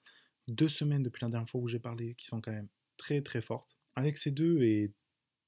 deux 0.48 0.70
semaines 0.70 1.04
depuis 1.04 1.24
la 1.24 1.30
dernière 1.30 1.50
fois 1.50 1.62
où 1.62 1.68
j'ai 1.68 1.80
parlé, 1.80 2.16
qui 2.16 2.28
sont 2.28 2.42
quand 2.42 2.52
même 2.52 2.70
très 2.98 3.22
très 3.22 3.42
fortes. 3.42 3.78
Avec 3.96 4.18
ces 4.18 4.32
deux 4.32 4.62
et 4.64 4.94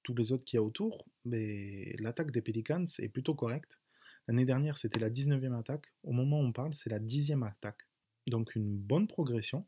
tous 0.04 0.16
les 0.16 0.32
autres 0.32 0.46
qu'il 0.46 0.58
y 0.58 0.60
a 0.60 0.64
autour, 0.64 1.06
l'attaque 1.26 2.32
des 2.32 2.42
Pelicans 2.42 2.86
est 3.00 3.10
plutôt 3.10 3.36
correcte. 3.36 3.82
L'année 4.28 4.46
dernière, 4.46 4.78
c'était 4.78 5.00
la 5.00 5.10
19e 5.10 5.58
attaque. 5.58 5.94
Au 6.04 6.12
moment 6.12 6.40
où 6.40 6.44
on 6.44 6.52
parle, 6.54 6.74
c'est 6.76 6.90
la 6.90 7.00
10e 7.00 7.46
attaque. 7.48 7.88
Donc 8.28 8.56
une 8.56 8.78
bonne 8.78 9.08
progression. 9.08 9.68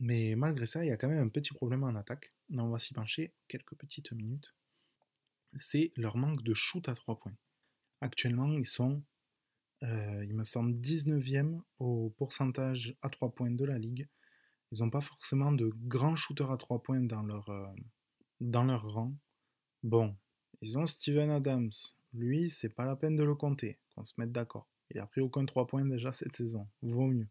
Mais 0.00 0.34
malgré 0.36 0.66
ça, 0.66 0.84
il 0.84 0.88
y 0.88 0.90
a 0.92 0.96
quand 0.96 1.08
même 1.08 1.24
un 1.26 1.28
petit 1.28 1.52
problème 1.54 1.84
en 1.84 1.94
attaque. 1.94 2.32
on 2.52 2.68
va 2.70 2.78
s'y 2.78 2.94
pencher 2.94 3.34
quelques 3.48 3.74
petites 3.76 4.12
minutes. 4.12 4.54
C'est 5.58 5.92
leur 5.96 6.16
manque 6.16 6.42
de 6.44 6.54
shoot 6.54 6.88
à 6.88 6.94
3 6.94 7.18
points. 7.18 7.36
Actuellement, 8.00 8.52
ils 8.58 8.66
sont 8.66 9.02
Euh, 9.82 10.24
il 10.24 10.34
me 10.34 10.44
semble 10.44 10.74
19e 10.80 11.60
au 11.78 12.10
pourcentage 12.18 12.94
à 13.02 13.08
3 13.10 13.34
points 13.34 13.50
de 13.50 13.64
la 13.64 13.78
ligue. 13.78 14.08
Ils 14.72 14.80
n'ont 14.80 14.90
pas 14.90 15.00
forcément 15.00 15.52
de 15.52 15.70
grands 15.84 16.16
shooters 16.16 16.50
à 16.50 16.56
3 16.56 16.82
points 16.82 17.00
dans 17.00 17.22
leur, 17.22 17.48
euh, 17.48 17.66
dans 18.40 18.64
leur 18.64 18.92
rang. 18.92 19.14
Bon, 19.82 20.16
ils 20.60 20.78
ont 20.78 20.86
Steven 20.86 21.30
Adams. 21.30 21.70
Lui, 22.12 22.50
c'est 22.50 22.68
pas 22.68 22.84
la 22.84 22.96
peine 22.96 23.16
de 23.16 23.22
le 23.22 23.34
compter, 23.34 23.78
qu'on 23.94 24.04
se 24.04 24.14
mette 24.18 24.32
d'accord. 24.32 24.66
Il 24.90 24.98
a 24.98 25.06
pris 25.06 25.20
aucun 25.20 25.44
3 25.44 25.66
points 25.66 25.84
déjà 25.84 26.12
cette 26.12 26.34
saison. 26.34 26.66
Vaut 26.82 27.06
mieux. 27.06 27.28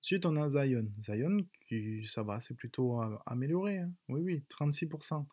Ensuite, 0.00 0.26
on 0.26 0.36
a 0.36 0.48
Zion. 0.50 0.88
Zion, 1.00 1.46
qui, 1.68 2.04
ça 2.08 2.22
va, 2.22 2.40
c'est 2.40 2.54
plutôt 2.54 3.00
amélioré. 3.26 3.78
Hein. 3.78 3.92
Oui, 4.08 4.20
oui, 4.20 4.44
36%. 4.50 5.24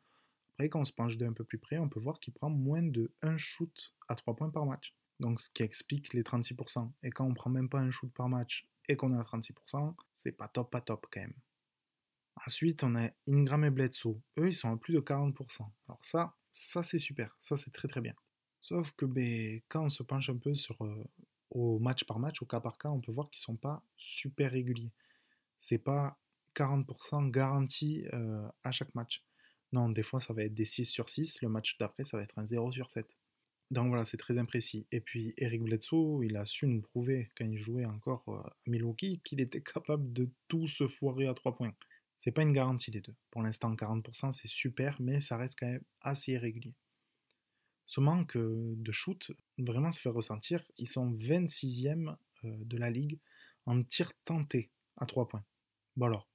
Après, 0.54 0.70
quand 0.70 0.82
on 0.82 0.86
se 0.86 0.94
penche 0.94 1.18
d'un 1.18 1.34
peu 1.34 1.44
plus 1.44 1.58
près, 1.58 1.80
on 1.80 1.90
peut 1.90 2.00
voir 2.00 2.20
qu'il 2.20 2.34
prend 2.34 2.50
moins 2.50 2.84
de 2.84 3.12
1 3.24 3.38
shoot 3.38 3.94
à 4.08 4.16
3 4.16 4.36
points 4.36 4.52
par 4.52 4.66
match. 4.66 4.94
Donc, 5.20 5.42
ce 5.42 5.50
qui 5.50 5.64
explique 5.64 6.14
les 6.14 6.22
36%. 6.22 6.92
Et 7.04 7.10
quand 7.10 7.26
on 7.26 7.34
prend 7.34 7.50
même 7.50 7.70
pas 7.70 7.80
un 7.80 7.92
shoot 7.92 8.12
par 8.14 8.30
match 8.30 8.68
et 8.90 8.98
qu'on 8.98 9.14
est 9.14 9.20
à 9.20 9.24
36%, 9.24 9.96
c'est 10.14 10.34
pas 10.34 10.50
top, 10.50 10.72
pas 10.72 10.82
top 10.82 11.06
quand 11.12 11.22
même. 11.22 11.34
Ensuite, 12.46 12.84
on 12.84 12.96
a 12.96 13.10
Ingram 13.28 13.64
et 13.64 13.70
Bledsoe. 13.70 14.20
Eux, 14.40 14.50
ils 14.50 14.54
sont 14.54 14.74
à 14.74 14.78
plus 14.78 14.94
de 14.94 15.00
40%. 15.00 15.34
Alors 15.88 16.00
ça, 16.04 16.36
ça 16.52 16.84
c'est 16.84 16.98
super. 16.98 17.38
Ça, 17.42 17.56
c'est 17.56 17.72
très 17.72 17.88
très 17.88 18.02
bien. 18.02 18.16
Sauf 18.62 18.92
que 18.94 19.06
ben, 19.06 19.62
quand 19.70 19.86
on 19.86 19.90
se 19.90 20.04
penche 20.04 20.30
un 20.30 20.38
peu 20.38 20.56
sur 20.56 20.84
euh, 20.84 21.04
au 21.52 21.80
match 21.80 22.04
par 22.06 22.20
match, 22.20 22.42
au 22.42 22.46
cas 22.46 22.60
par 22.60 22.78
cas, 22.78 22.90
on 22.90 23.00
peut 23.00 23.12
voir 23.12 23.30
qu'ils 23.30 23.42
sont 23.42 23.56
pas 23.56 23.84
super 23.96 24.52
réguliers. 24.52 24.92
C'est 25.60 25.78
pas 25.78 26.18
40% 26.56 27.30
garanti 27.30 28.06
euh, 28.14 28.48
à 28.64 28.72
chaque 28.72 28.94
match. 28.96 29.24
Non, 29.72 29.90
des 29.90 30.04
fois 30.04 30.20
ça 30.20 30.34
va 30.34 30.44
être 30.44 30.54
des 30.54 30.66
6 30.66 30.86
sur 30.86 31.10
6, 31.10 31.42
le 31.42 31.50
match 31.50 31.78
d'après 31.78 32.06
ça 32.06 32.18
va 32.18 32.24
être 32.24 32.38
un 32.40 32.46
0 32.46 32.72
sur 32.72 32.90
7. 32.90 33.08
Donc 33.72 33.90
voilà, 33.90 34.04
c'est 34.06 34.18
très 34.18 34.38
imprécis. 34.38 34.88
Et 34.92 35.00
puis 35.00 35.34
Eric 35.38 35.64
Bledsoe, 35.64 36.24
il 36.24 36.38
a 36.38 36.46
su 36.46 36.66
nous 36.66 36.82
prouver 36.82 37.30
quand 37.38 37.46
il 37.46 37.58
jouait 37.58 37.86
encore 37.86 38.24
euh, 38.28 38.40
à 38.40 38.56
Milwaukee 38.66 39.22
qu'il 39.24 39.42
était 39.42 39.62
capable 39.62 40.12
de 40.12 40.30
tout 40.48 40.68
se 40.68 40.88
foirer 40.88 41.28
à 41.28 41.34
3 41.34 41.56
points. 41.56 41.74
C'est 42.20 42.32
pas 42.32 42.42
une 42.42 42.52
garantie 42.52 42.92
les 42.92 43.02
deux. 43.02 43.16
Pour 43.30 43.44
l'instant, 43.44 43.74
40% 43.76 44.32
c'est 44.34 44.48
super, 44.48 45.00
mais 45.00 45.22
ça 45.22 45.38
reste 45.38 45.58
quand 45.60 45.68
même 45.68 45.84
assez 46.02 46.34
irrégulier. 46.34 46.74
Ce 47.86 48.00
manque 48.00 48.38
de 48.38 48.92
shoot 48.92 49.32
vraiment 49.58 49.92
se 49.92 50.00
fait 50.00 50.10
ressentir. 50.10 50.64
Ils 50.78 50.90
sont 50.90 51.12
26e 51.14 52.16
de 52.44 52.78
la 52.78 52.90
ligue 52.90 53.20
en 53.66 53.84
tir 53.84 54.12
tenté 54.26 54.70
à 54.98 55.06
3 55.06 55.28
points. 55.28 55.46
Bon 55.96 56.08
alors, 56.08 56.28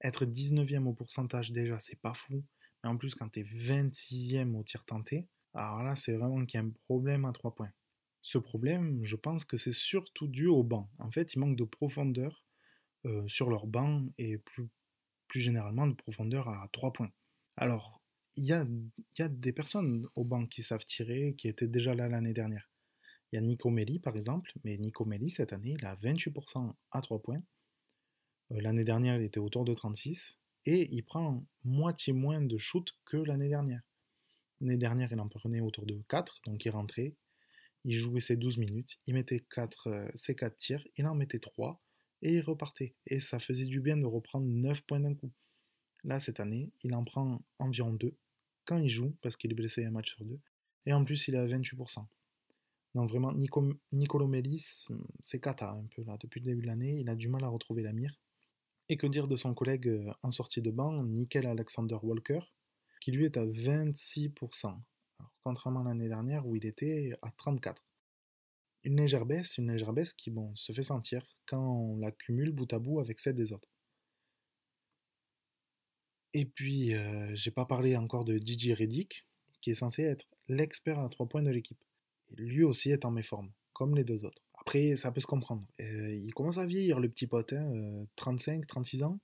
être 0.00 0.24
19e 0.24 0.86
au 0.86 0.92
pourcentage 0.92 1.52
déjà, 1.52 1.78
c'est 1.78 2.00
pas 2.00 2.14
fou. 2.14 2.44
Mais 2.82 2.90
en 2.90 2.96
plus, 2.96 3.14
quand 3.14 3.28
tu 3.28 3.40
es 3.40 3.44
26e 3.44 4.54
au 4.56 4.64
tir 4.64 4.84
tenté, 4.84 5.28
alors 5.54 5.82
là, 5.82 5.96
c'est 5.96 6.12
vraiment 6.12 6.44
qu'il 6.46 6.58
y 6.60 6.62
a 6.62 6.66
un 6.66 6.72
problème 6.86 7.24
à 7.24 7.32
3 7.32 7.54
points. 7.54 7.72
Ce 8.22 8.38
problème, 8.38 9.04
je 9.04 9.16
pense 9.16 9.44
que 9.44 9.56
c'est 9.56 9.72
surtout 9.72 10.28
dû 10.28 10.46
au 10.46 10.62
banc. 10.62 10.88
En 10.98 11.10
fait, 11.10 11.34
il 11.34 11.40
manque 11.40 11.56
de 11.56 11.64
profondeur 11.64 12.44
sur 13.26 13.50
leur 13.50 13.66
banc 13.66 14.06
et 14.16 14.38
plus, 14.38 14.70
généralement 15.34 15.86
de 15.88 15.94
profondeur 15.94 16.48
à 16.48 16.68
3 16.72 16.92
points. 16.92 17.10
Alors, 17.56 18.02
il 18.36 18.46
y 18.46 18.52
a, 18.52 18.66
des 19.28 19.52
personnes 19.52 20.08
au 20.14 20.24
banc 20.24 20.46
qui 20.46 20.62
savent 20.62 20.84
tirer, 20.84 21.34
qui 21.36 21.48
étaient 21.48 21.66
déjà 21.66 21.94
là 21.94 22.08
l'année 22.08 22.32
dernière. 22.32 22.70
Il 23.30 23.36
y 23.36 23.38
a 23.38 23.42
Nico 23.42 23.70
Melli 23.70 23.98
par 23.98 24.16
exemple, 24.16 24.52
mais 24.64 24.76
Nico 24.78 25.04
Melli 25.04 25.30
cette 25.30 25.52
année, 25.52 25.74
il 25.78 25.84
a 25.84 25.96
28% 25.96 26.74
à 26.90 27.00
3 27.00 27.22
points. 27.22 27.42
Euh, 28.52 28.60
l'année 28.60 28.84
dernière, 28.84 29.16
il 29.16 29.24
était 29.24 29.38
autour 29.38 29.64
de 29.64 29.74
36 29.74 30.38
et 30.66 30.88
il 30.94 31.02
prend 31.02 31.44
moitié 31.64 32.12
moins 32.12 32.40
de 32.40 32.56
shoot 32.58 32.94
que 33.04 33.16
l'année 33.16 33.48
dernière. 33.48 33.82
L'année 34.62 34.76
dernière, 34.76 35.12
il 35.12 35.18
en 35.18 35.28
prenait 35.28 35.60
autour 35.60 35.86
de 35.86 36.00
4, 36.08 36.42
donc 36.46 36.64
il 36.64 36.70
rentrait, 36.70 37.16
il 37.84 37.96
jouait 37.98 38.20
ses 38.20 38.36
12 38.36 38.58
minutes, 38.58 39.00
il 39.06 39.14
mettait 39.14 39.44
4, 39.50 39.86
euh, 39.88 40.08
ses 40.14 40.36
4 40.36 40.56
tirs, 40.56 40.86
il 40.96 41.06
en 41.06 41.16
mettait 41.16 41.40
3 41.40 41.82
et 42.22 42.34
il 42.34 42.40
repartait. 42.40 42.94
Et 43.08 43.18
ça 43.18 43.40
faisait 43.40 43.66
du 43.66 43.80
bien 43.80 43.96
de 43.96 44.06
reprendre 44.06 44.46
9 44.46 44.82
points 44.82 45.00
d'un 45.00 45.14
coup. 45.14 45.32
Là, 46.04 46.20
cette 46.20 46.38
année, 46.38 46.70
il 46.82 46.94
en 46.94 47.02
prend 47.02 47.42
environ 47.58 47.92
2 47.92 48.14
quand 48.64 48.78
il 48.78 48.88
joue, 48.88 49.16
parce 49.20 49.36
qu'il 49.36 49.50
est 49.50 49.54
blessé 49.54 49.84
un 49.84 49.90
match 49.90 50.14
sur 50.14 50.24
deux. 50.24 50.38
Et 50.86 50.92
en 50.92 51.04
plus, 51.04 51.26
il 51.26 51.34
est 51.34 51.38
à 51.38 51.46
28%. 51.46 52.06
Donc 52.94 53.08
vraiment, 53.08 53.32
Nico, 53.32 53.72
Nicolo 53.90 54.28
Melis, 54.28 54.86
c'est 55.20 55.40
cata 55.40 55.70
un 55.70 55.86
peu 55.96 56.04
là. 56.04 56.16
Depuis 56.20 56.40
le 56.40 56.46
début 56.46 56.62
de 56.62 56.66
l'année, 56.66 57.00
il 57.00 57.08
a 57.08 57.16
du 57.16 57.28
mal 57.28 57.42
à 57.42 57.48
retrouver 57.48 57.82
la 57.82 57.92
mire. 57.92 58.20
Et 58.88 58.96
que 58.96 59.06
dire 59.06 59.26
de 59.26 59.36
son 59.36 59.54
collègue 59.54 59.88
euh, 59.88 60.12
en 60.22 60.30
sortie 60.30 60.60
de 60.60 60.70
banc, 60.70 61.02
Nickel 61.02 61.46
Alexander 61.46 61.96
Walker, 62.02 62.40
qui 63.02 63.10
lui 63.10 63.24
est 63.24 63.36
à 63.36 63.44
26%. 63.44 64.66
Alors, 64.66 65.32
contrairement 65.42 65.80
à 65.80 65.88
l'année 65.88 66.06
dernière 66.06 66.46
où 66.46 66.54
il 66.54 66.64
était 66.64 67.12
à 67.20 67.30
34%. 67.30 67.74
Une 68.84 68.96
légère 68.96 69.26
baisse, 69.26 69.58
une 69.58 69.72
légère 69.72 69.92
baisse 69.92 70.12
qui 70.12 70.30
bon, 70.30 70.54
se 70.54 70.72
fait 70.72 70.84
sentir 70.84 71.26
quand 71.46 71.58
on 71.60 71.96
l'accumule 71.98 72.52
bout 72.52 72.72
à 72.72 72.78
bout 72.78 73.00
avec 73.00 73.18
celle 73.18 73.34
des 73.34 73.52
autres. 73.52 73.68
Et 76.32 76.44
puis, 76.44 76.94
euh, 76.94 77.34
j'ai 77.34 77.50
pas 77.50 77.64
parlé 77.64 77.96
encore 77.96 78.24
de 78.24 78.38
DJ 78.38 78.70
Reddick, 78.70 79.26
qui 79.60 79.70
est 79.70 79.74
censé 79.74 80.02
être 80.02 80.28
l'expert 80.48 81.00
à 81.00 81.08
3 81.08 81.28
points 81.28 81.42
de 81.42 81.50
l'équipe. 81.50 81.82
Lui 82.30 82.62
aussi 82.62 82.92
est 82.92 83.04
en 83.04 83.10
méforme, 83.10 83.50
comme 83.72 83.96
les 83.96 84.04
deux 84.04 84.24
autres. 84.24 84.42
Après, 84.60 84.94
ça 84.94 85.10
peut 85.10 85.20
se 85.20 85.26
comprendre. 85.26 85.66
Euh, 85.80 86.14
il 86.14 86.32
commence 86.34 86.58
à 86.58 86.66
vieillir, 86.66 87.00
le 87.00 87.08
petit 87.08 87.26
pote, 87.26 87.52
35, 88.14 88.62
hein, 88.62 88.64
36 88.68 89.02
euh, 89.02 89.06
ans. 89.06 89.20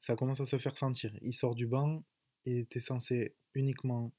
Ça 0.00 0.16
commence 0.16 0.40
à 0.40 0.46
se 0.46 0.58
faire 0.58 0.76
sentir. 0.76 1.16
Il 1.22 1.34
sort 1.34 1.54
du 1.54 1.66
banc 1.66 2.04
et 2.46 2.60
était 2.60 2.80
censé 2.80 3.36
uniquement 3.54 4.12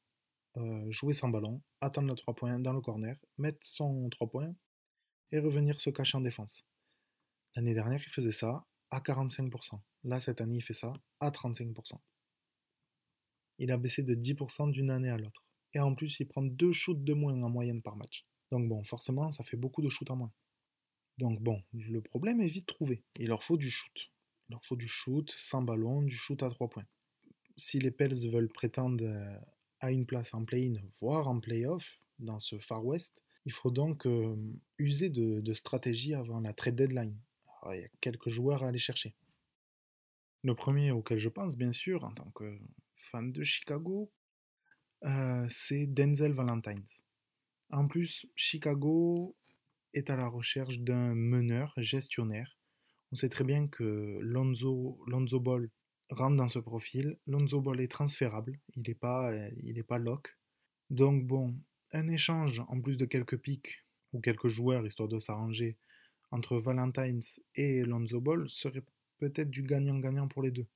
jouer 0.89 1.13
sans 1.13 1.29
ballon, 1.29 1.61
attendre 1.79 2.09
le 2.09 2.15
3 2.15 2.35
points 2.35 2.59
dans 2.59 2.73
le 2.73 2.81
corner, 2.81 3.15
mettre 3.37 3.59
son 3.61 4.09
3 4.09 4.29
points 4.29 4.53
et 5.31 5.39
revenir 5.39 5.79
se 5.79 5.89
cacher 5.89 6.17
en 6.17 6.21
défense. 6.21 6.65
L'année 7.55 7.73
dernière, 7.73 8.01
il 8.03 8.11
faisait 8.11 8.31
ça, 8.31 8.65
à 8.91 8.99
45%. 8.99 9.79
Là, 10.03 10.19
cette 10.19 10.41
année, 10.41 10.57
il 10.57 10.63
fait 10.63 10.73
ça 10.73 10.91
à 11.19 11.29
35%. 11.29 11.99
Il 13.59 13.71
a 13.71 13.77
baissé 13.77 14.03
de 14.03 14.15
10% 14.15 14.71
d'une 14.71 14.89
année 14.89 15.09
à 15.09 15.17
l'autre. 15.17 15.45
Et 15.73 15.79
en 15.79 15.93
plus, 15.93 16.19
il 16.19 16.27
prend 16.27 16.41
deux 16.41 16.73
shoots 16.73 17.03
de 17.03 17.13
moins 17.13 17.41
en 17.41 17.49
moyenne 17.49 17.81
par 17.81 17.95
match. 17.95 18.25
Donc 18.51 18.67
bon, 18.67 18.83
forcément, 18.83 19.31
ça 19.31 19.43
fait 19.43 19.57
beaucoup 19.57 19.81
de 19.81 19.89
shoots 19.89 20.09
en 20.09 20.15
moins. 20.15 20.33
Donc 21.19 21.39
bon, 21.41 21.61
le 21.73 22.01
problème 22.01 22.41
est 22.41 22.47
vite 22.47 22.65
trouvé. 22.65 23.03
Il 23.17 23.27
leur 23.27 23.43
faut 23.43 23.57
du 23.57 23.69
shoot. 23.69 24.11
Il 24.49 24.53
leur 24.53 24.65
faut 24.65 24.75
du 24.75 24.88
shoot 24.88 25.33
sans 25.38 25.62
ballon, 25.62 26.01
du 26.01 26.15
shoot 26.15 26.41
à 26.43 26.49
3 26.49 26.69
points. 26.69 26.85
Si 27.57 27.79
les 27.79 27.91
Pels 27.91 28.29
veulent 28.29 28.51
prétendre 28.51 29.03
euh, 29.03 29.38
à 29.79 29.91
une 29.91 30.05
place 30.05 30.33
en 30.33 30.43
play-in, 30.43 30.79
voire 31.01 31.27
en 31.27 31.39
play-off, 31.39 31.99
dans 32.19 32.39
ce 32.39 32.59
Far 32.59 32.85
West, 32.85 33.13
il 33.45 33.53
faut 33.53 33.71
donc 33.71 34.05
euh, 34.05 34.35
user 34.77 35.09
de, 35.09 35.39
de 35.39 35.53
stratégie 35.53 36.13
avant 36.13 36.41
la 36.41 36.53
trade 36.53 36.75
deadline 36.75 37.17
il 37.73 37.81
y 37.81 37.83
a 37.83 37.89
quelques 38.01 38.29
joueurs 38.29 38.63
à 38.63 38.67
aller 38.67 38.79
chercher. 38.79 39.15
Le 40.43 40.55
premier 40.55 40.91
auquel 40.91 41.19
je 41.19 41.29
pense, 41.29 41.57
bien 41.57 41.71
sûr, 41.71 42.03
en 42.03 42.13
tant 42.13 42.31
que 42.31 42.57
fan 43.12 43.31
de 43.31 43.43
Chicago, 43.43 44.12
euh, 45.03 45.45
c'est 45.49 45.85
Denzel 45.85 46.33
Valentine. 46.33 46.85
En 47.71 47.88
plus, 47.88 48.25
Chicago 48.35 49.35
est 49.93 50.09
à 50.09 50.15
la 50.15 50.27
recherche 50.27 50.79
d'un 50.79 51.13
meneur, 51.13 51.73
gestionnaire. 51.77 52.59
On 53.12 53.15
sait 53.15 53.30
très 53.30 53.43
bien 53.43 53.67
que 53.67 54.19
Lonzo, 54.22 55.00
Lonzo 55.08 55.39
Ball 55.39 55.69
rentre 56.10 56.36
dans 56.36 56.48
ce 56.48 56.60
profil. 56.60 57.17
Lonzo 57.28 57.62
Ball 57.62 57.82
est 57.82 57.91
transférable, 57.91 58.60
il 58.76 58.84
n'est 58.88 58.95
pas, 58.95 59.32
il 59.63 59.84
pas 59.84 59.98
lock. 59.98 60.38
Donc 60.89 61.26
bon, 61.26 61.56
un 61.93 62.08
échange 62.08 62.62
en 62.67 62.82
plus 62.82 62.98
de 62.98 63.06
quelques 63.06 63.38
pics 63.38 63.86
ou 64.13 64.22
quelques 64.22 64.50
joueurs, 64.50 64.86
histoire 64.86 65.10
de 65.10 65.19
s'arranger, 65.19 65.78
entre 66.32 66.58
Valentines 66.58 67.24
et 67.56 67.84
Lonzo 67.84 68.22
Ball 68.22 68.50
serait 68.50 68.84
peut-être 69.17 69.50
du 69.50 69.63
gagnant-gagnant 69.63 70.28
pour 70.28 70.43
les 70.43 70.52
deux. 70.52 70.67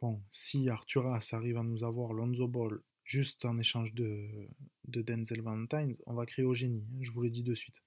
Bon, 0.00 0.22
si 0.30 0.68
Arturas 0.68 1.26
arrive 1.32 1.56
à 1.56 1.62
nous 1.62 1.82
avoir 1.82 2.12
Lonzo 2.12 2.46
Ball 2.46 2.80
juste 3.04 3.44
en 3.44 3.58
échange 3.58 3.92
de, 3.94 4.48
de 4.84 5.02
Denzel 5.02 5.42
Valentine, 5.42 5.96
on 6.06 6.14
va 6.14 6.26
créer 6.26 6.44
au 6.44 6.54
génie, 6.54 6.86
hein, 6.94 6.98
je 7.00 7.10
vous 7.10 7.22
le 7.22 7.30
dis 7.30 7.42
de 7.42 7.54
suite. 7.54 7.82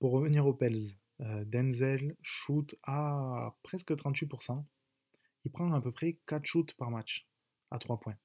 Pour 0.00 0.12
revenir 0.12 0.46
aux 0.46 0.54
Pels, 0.54 0.74
euh, 0.74 1.01
Denzel 1.22 2.16
shoot 2.22 2.74
à 2.82 3.54
presque 3.62 3.92
38%. 3.92 4.64
Il 5.44 5.50
prend 5.50 5.72
à 5.72 5.80
peu 5.80 5.92
près 5.92 6.18
4 6.26 6.44
shoots 6.44 6.74
par 6.74 6.90
match 6.90 7.26
à 7.70 7.78
3 7.78 8.00
points, 8.00 8.16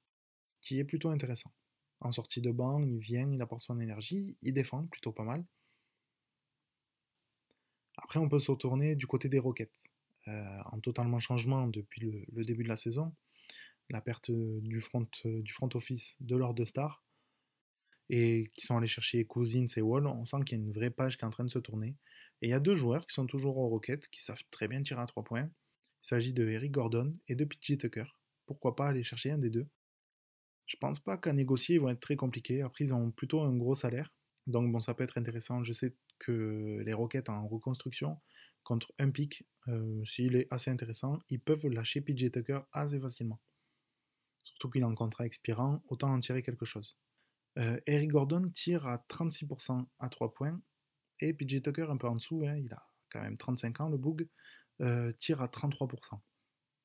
ce 0.60 0.68
qui 0.68 0.78
est 0.78 0.84
plutôt 0.84 1.10
intéressant. 1.10 1.52
En 2.00 2.12
sortie 2.12 2.40
de 2.40 2.50
banc, 2.50 2.82
il 2.82 2.98
vient, 2.98 3.30
il 3.30 3.42
apporte 3.42 3.62
son 3.62 3.80
énergie, 3.80 4.36
il 4.42 4.54
défend 4.54 4.86
plutôt 4.86 5.12
pas 5.12 5.24
mal. 5.24 5.44
Après, 7.96 8.20
on 8.20 8.28
peut 8.28 8.38
se 8.38 8.50
retourner 8.50 8.94
du 8.94 9.06
côté 9.06 9.28
des 9.28 9.38
Rockets. 9.38 9.72
Euh, 10.28 10.58
en 10.72 10.80
totalement 10.80 11.18
changement 11.20 11.68
depuis 11.68 12.02
le, 12.02 12.44
début 12.44 12.62
de 12.62 12.68
la 12.68 12.76
saison, 12.76 13.14
la 13.88 14.02
perte 14.02 14.30
du 14.30 14.80
front, 14.82 15.06
du 15.24 15.52
front 15.52 15.70
office 15.72 16.16
de 16.20 16.36
leurs 16.36 16.52
deux 16.52 16.66
stars, 16.66 17.02
et 18.10 18.50
qui 18.54 18.66
sont 18.66 18.76
allés 18.76 18.88
chercher 18.88 19.24
Cousins 19.24 19.66
et 19.76 19.80
Wall, 19.80 20.06
on 20.06 20.26
sent 20.26 20.38
qu'il 20.44 20.58
y 20.58 20.60
a 20.60 20.64
une 20.64 20.72
vraie 20.72 20.90
page 20.90 21.16
qui 21.16 21.24
est 21.24 21.26
en 21.26 21.30
train 21.30 21.44
de 21.44 21.50
se 21.50 21.58
tourner. 21.58 21.96
Et 22.42 22.48
il 22.48 22.50
y 22.50 22.54
a 22.54 22.60
deux 22.60 22.76
joueurs 22.76 23.06
qui 23.06 23.14
sont 23.14 23.26
toujours 23.26 23.58
aux 23.58 23.68
Rockets, 23.68 24.08
qui 24.10 24.22
savent 24.22 24.42
très 24.50 24.68
bien 24.68 24.82
tirer 24.82 25.00
à 25.00 25.06
trois 25.06 25.24
points. 25.24 25.50
Il 26.04 26.06
s'agit 26.06 26.32
de 26.32 26.48
Eric 26.48 26.72
Gordon 26.72 27.16
et 27.26 27.34
de 27.34 27.44
PJ 27.44 27.78
Tucker. 27.78 28.04
Pourquoi 28.46 28.76
pas 28.76 28.88
aller 28.88 29.02
chercher 29.02 29.30
un 29.30 29.38
des 29.38 29.50
deux? 29.50 29.66
Je 30.66 30.76
pense 30.76 31.00
pas 31.00 31.16
qu'à 31.16 31.32
négocier, 31.32 31.76
ils 31.76 31.80
vont 31.80 31.88
être 31.88 32.00
très 32.00 32.16
compliqués. 32.16 32.62
Après, 32.62 32.84
ils 32.84 32.94
ont 32.94 33.10
plutôt 33.10 33.40
un 33.40 33.56
gros 33.56 33.74
salaire. 33.74 34.12
Donc 34.46 34.70
bon, 34.70 34.80
ça 34.80 34.94
peut 34.94 35.04
être 35.04 35.18
intéressant. 35.18 35.64
Je 35.64 35.72
sais 35.72 35.94
que 36.18 36.82
les 36.84 36.92
Rockets 36.92 37.28
en 37.28 37.46
reconstruction 37.48 38.18
contre 38.62 38.92
un 38.98 39.10
pic, 39.10 39.46
euh, 39.68 40.04
s'il 40.04 40.36
est 40.36 40.46
assez 40.50 40.70
intéressant, 40.70 41.18
ils 41.30 41.40
peuvent 41.40 41.66
lâcher 41.66 42.00
PJ 42.00 42.30
Tucker 42.30 42.60
assez 42.72 43.00
facilement. 43.00 43.40
Surtout 44.44 44.70
qu'il 44.70 44.82
est 44.82 44.84
en 44.86 44.94
contrat 44.94 45.26
expirant, 45.26 45.82
autant 45.88 46.12
en 46.12 46.20
tirer 46.20 46.42
quelque 46.42 46.66
chose. 46.66 46.96
Euh, 47.58 47.80
Eric 47.86 48.10
Gordon 48.10 48.50
tire 48.50 48.86
à 48.86 49.04
36% 49.08 49.86
à 49.98 50.08
3 50.08 50.32
points 50.34 50.60
et 51.20 51.32
PJ 51.32 51.62
Tucker 51.62 51.86
un 51.90 51.96
peu 51.96 52.08
en 52.08 52.16
dessous, 52.16 52.44
hein, 52.46 52.56
il 52.56 52.72
a 52.72 52.86
quand 53.10 53.22
même 53.22 53.36
35 53.36 53.80
ans 53.80 53.88
le 53.88 53.96
boug, 53.96 54.28
euh, 54.80 55.12
tire 55.20 55.40
à 55.40 55.48
33%. 55.48 56.20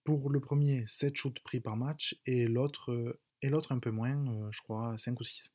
Pour 0.04 0.30
le 0.30 0.40
premier, 0.40 0.86
7 0.88 1.16
shoots 1.16 1.40
pris 1.44 1.60
par 1.60 1.78
match 1.78 2.20
et 2.26 2.48
l'autre 2.48 3.20
et 3.42 3.50
l'autre 3.50 3.72
un 3.72 3.80
peu 3.80 3.92
moins, 3.92 4.52
je 4.52 4.62
crois 4.62 4.98
5 4.98 5.20
ou 5.20 5.24
6. 5.24 5.54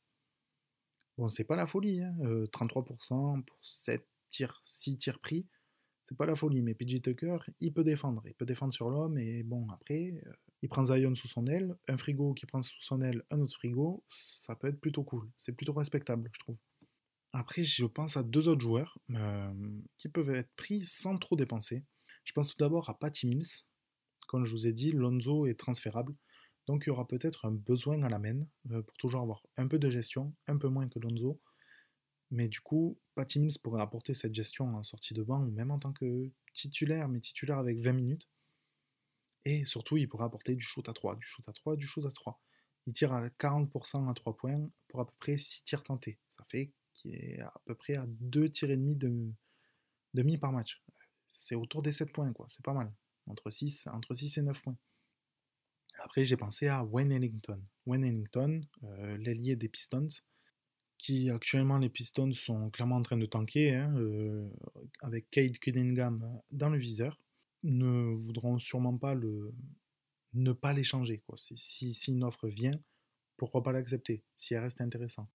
Bon, 1.17 1.29
c'est 1.29 1.43
pas 1.43 1.55
la 1.55 1.67
folie, 1.67 2.01
hein, 2.01 2.15
33% 2.51 3.43
pour 3.43 3.57
7 3.61 4.07
tirs, 4.31 4.63
6 4.65 4.97
tirs 4.97 5.19
pris, 5.19 5.47
c'est 6.09 6.17
pas 6.17 6.25
la 6.25 6.35
folie, 6.35 6.63
mais 6.63 6.73
PJ 6.73 7.03
Tucker, 7.03 7.37
il 7.59 7.71
peut 7.71 7.83
défendre. 7.83 8.23
Il 8.25 8.33
peut 8.33 8.45
défendre 8.45 8.73
sur 8.73 8.89
l'homme, 8.89 9.19
et 9.19 9.43
bon, 9.43 9.69
après, 9.69 10.19
euh, 10.25 10.33
il 10.63 10.67
prend 10.67 10.83
Zion 10.83 11.13
sous 11.13 11.27
son 11.27 11.45
aile, 11.45 11.77
un 11.87 11.97
frigo 11.97 12.33
qui 12.33 12.47
prend 12.47 12.63
sous 12.63 12.81
son 12.81 13.01
aile 13.03 13.23
un 13.29 13.39
autre 13.39 13.53
frigo, 13.53 14.03
ça 14.07 14.55
peut 14.55 14.67
être 14.67 14.81
plutôt 14.81 15.03
cool. 15.03 15.29
C'est 15.37 15.51
plutôt 15.51 15.73
respectable, 15.73 16.31
je 16.33 16.39
trouve. 16.39 16.57
Après, 17.31 17.63
je 17.63 17.85
pense 17.85 18.17
à 18.17 18.23
deux 18.23 18.47
autres 18.47 18.61
joueurs 18.61 18.97
euh, 19.11 19.53
qui 19.97 20.09
peuvent 20.09 20.31
être 20.31 20.51
pris 20.55 20.83
sans 20.83 21.17
trop 21.17 21.35
dépenser. 21.35 21.83
Je 22.23 22.33
pense 22.33 22.49
tout 22.49 22.57
d'abord 22.57 22.89
à 22.89 22.97
Patty 22.97 23.27
Mills. 23.27 23.63
Comme 24.27 24.45
je 24.45 24.51
vous 24.51 24.67
ai 24.67 24.73
dit, 24.73 24.91
Lonzo 24.91 25.45
est 25.45 25.59
transférable. 25.59 26.15
Donc 26.67 26.83
il 26.85 26.89
y 26.89 26.91
aura 26.91 27.07
peut-être 27.07 27.45
un 27.45 27.51
besoin 27.51 28.01
à 28.03 28.09
la 28.09 28.19
main 28.19 28.45
euh, 28.71 28.81
pour 28.81 28.97
toujours 28.97 29.21
avoir 29.21 29.43
un 29.57 29.67
peu 29.67 29.79
de 29.79 29.89
gestion, 29.89 30.33
un 30.47 30.57
peu 30.57 30.67
moins 30.67 30.87
que 30.87 30.99
Lonzo. 30.99 31.39
Mais 32.31 32.47
du 32.47 32.59
coup, 32.61 32.99
Patty 33.15 33.39
Mills 33.39 33.57
pourrait 33.61 33.81
apporter 33.81 34.13
cette 34.13 34.35
gestion 34.35 34.75
en 34.75 34.83
sortie 34.83 35.13
de 35.13 35.23
banc, 35.23 35.39
même 35.39 35.71
en 35.71 35.79
tant 35.79 35.93
que 35.93 36.29
titulaire, 36.53 37.07
mais 37.07 37.19
titulaire 37.19 37.57
avec 37.57 37.79
20 37.79 37.93
minutes. 37.93 38.29
Et 39.45 39.65
surtout, 39.65 39.97
il 39.97 40.07
pourrait 40.07 40.25
apporter 40.25 40.55
du 40.55 40.61
shoot 40.61 40.87
à 40.87 40.93
3, 40.93 41.15
du 41.15 41.25
shoot 41.25 41.47
à 41.47 41.53
3, 41.53 41.75
du 41.75 41.87
shoot 41.87 42.05
à 42.05 42.11
3. 42.11 42.39
Il 42.85 42.93
tire 42.93 43.13
à 43.13 43.27
40% 43.27 44.09
à 44.09 44.13
3 44.13 44.37
points 44.37 44.69
pour 44.87 45.01
à 45.01 45.07
peu 45.07 45.13
près 45.19 45.37
6 45.37 45.63
tirs 45.63 45.83
tentés. 45.83 46.19
Ça 46.37 46.43
fait 46.45 46.71
qu'il 46.99 47.15
est 47.15 47.39
à 47.39 47.53
peu 47.65 47.75
près 47.75 47.95
à 47.95 48.05
2 48.07 48.49
tirs 48.49 48.69
demi 48.69 48.95
de 48.95 49.31
demi 50.13 50.37
par 50.37 50.51
match. 50.51 50.81
C'est 51.29 51.55
autour 51.55 51.81
des 51.81 51.91
7 51.91 52.11
points, 52.11 52.33
quoi. 52.33 52.47
C'est 52.49 52.63
pas 52.63 52.73
mal. 52.73 52.91
Entre 53.27 53.49
6, 53.49 53.87
entre 53.87 54.13
6 54.13 54.37
et 54.37 54.41
9 54.41 54.61
points. 54.61 54.77
Après, 55.99 56.25
j'ai 56.25 56.37
pensé 56.37 56.67
à 56.67 56.83
Wayne 56.83 57.11
Ellington. 57.11 57.61
Wayne 57.85 58.05
Ellington, 58.05 58.61
euh, 58.83 59.17
l'ailier 59.17 59.55
des 59.55 59.67
Pistons, 59.67 60.07
qui 60.97 61.29
actuellement 61.29 61.77
les 61.77 61.89
Pistons 61.89 62.33
sont 62.33 62.69
clairement 62.69 62.95
en 62.95 63.01
train 63.01 63.17
de 63.17 63.25
tanker, 63.25 63.75
hein, 63.75 63.93
euh, 63.97 64.49
avec 65.01 65.29
Cade 65.29 65.57
Cunningham 65.59 66.41
dans 66.51 66.69
le 66.69 66.77
viseur, 66.77 67.19
ne 67.63 68.15
voudront 68.15 68.57
sûrement 68.59 68.97
pas 68.97 69.13
le, 69.13 69.53
ne 70.33 70.53
pas 70.53 70.73
l'échanger. 70.73 71.21
Si, 71.35 71.93
si 71.93 72.11
une 72.11 72.23
offre 72.23 72.47
vient, 72.47 72.79
pourquoi 73.37 73.61
pas 73.61 73.71
l'accepter, 73.71 74.23
si 74.35 74.53
elle 74.53 74.63
reste 74.63 74.81
intéressante. 74.81 75.29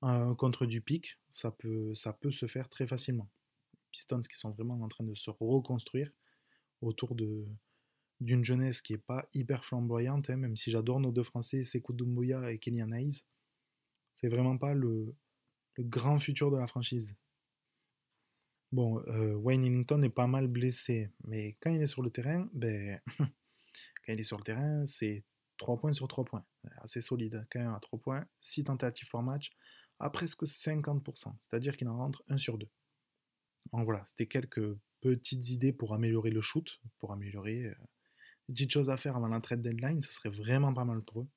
Contre 0.00 0.66
du 0.66 0.80
pic, 0.80 1.18
ça 1.28 1.50
peut, 1.50 1.94
se 1.94 2.46
faire 2.46 2.68
très 2.68 2.86
facilement. 2.86 3.28
Pistons 3.90 4.20
qui 4.20 4.36
sont 4.36 4.50
vraiment 4.50 4.80
en 4.80 4.88
train 4.88 5.04
de 5.04 5.14
se 5.14 5.30
reconstruire 5.30 6.10
autour 6.80 7.14
de 7.14 7.46
d'une 8.20 8.44
jeunesse 8.44 8.82
qui 8.82 8.94
n'est 8.94 8.98
pas 8.98 9.28
hyper 9.32 9.64
flamboyante, 9.64 10.28
hein, 10.28 10.36
même 10.36 10.56
si 10.56 10.72
j'adore 10.72 10.98
nos 10.98 11.12
deux 11.12 11.22
Français, 11.22 11.64
Sekou 11.64 11.92
Doumbouya 11.92 12.50
et 12.50 12.58
Kenyan 12.58 12.90
Hayes. 12.90 13.22
C'est 14.14 14.26
vraiment 14.26 14.58
pas 14.58 14.74
le, 14.74 15.14
grand 15.78 16.18
futur 16.18 16.50
de 16.50 16.56
la 16.56 16.66
franchise. 16.66 17.14
Bon, 18.72 19.00
Wayne 19.36 19.64
Ellington 19.64 20.02
est 20.02 20.10
pas 20.10 20.26
mal 20.26 20.48
blessé, 20.48 21.10
mais 21.24 21.56
quand 21.60 21.70
il 21.70 21.80
est 21.80 21.86
sur 21.86 22.02
le 22.02 22.10
terrain, 22.10 22.48
ben, 22.52 23.00
quand 24.04 24.12
il 24.12 24.18
est 24.18 24.24
sur 24.24 24.36
le 24.36 24.42
terrain, 24.42 24.84
c'est 24.86 25.24
3 25.58 25.78
points 25.78 25.92
sur 25.92 26.08
3 26.08 26.24
points. 26.24 26.44
Assez 26.78 27.00
solide. 27.00 27.46
Quand 27.50 27.60
même 27.60 27.74
à 27.74 27.80
3 27.80 28.00
points, 28.00 28.26
6 28.40 28.64
tentatives 28.64 29.08
par 29.10 29.22
match, 29.22 29.52
à 30.00 30.10
presque 30.10 30.44
50%. 30.44 31.34
C'est-à-dire 31.42 31.76
qu'il 31.76 31.88
en 31.88 31.96
rentre 31.96 32.22
1 32.28 32.38
sur 32.38 32.58
2. 32.58 32.68
Donc 33.72 33.84
voilà, 33.84 34.04
c'était 34.06 34.26
quelques 34.26 34.76
petites 35.00 35.50
idées 35.50 35.72
pour 35.72 35.94
améliorer 35.94 36.30
le 36.30 36.40
shoot, 36.40 36.80
pour 36.98 37.12
améliorer. 37.12 37.66
Euh, 37.66 37.74
petites 38.48 38.72
choses 38.72 38.90
à 38.90 38.96
faire 38.96 39.16
avant 39.16 39.28
la 39.28 39.40
trade 39.40 39.62
deadline, 39.62 40.02
ça 40.02 40.10
serait 40.12 40.30
vraiment 40.30 40.72
pas 40.72 40.84
mal 40.84 41.02
pour 41.02 41.22
eux. 41.22 41.28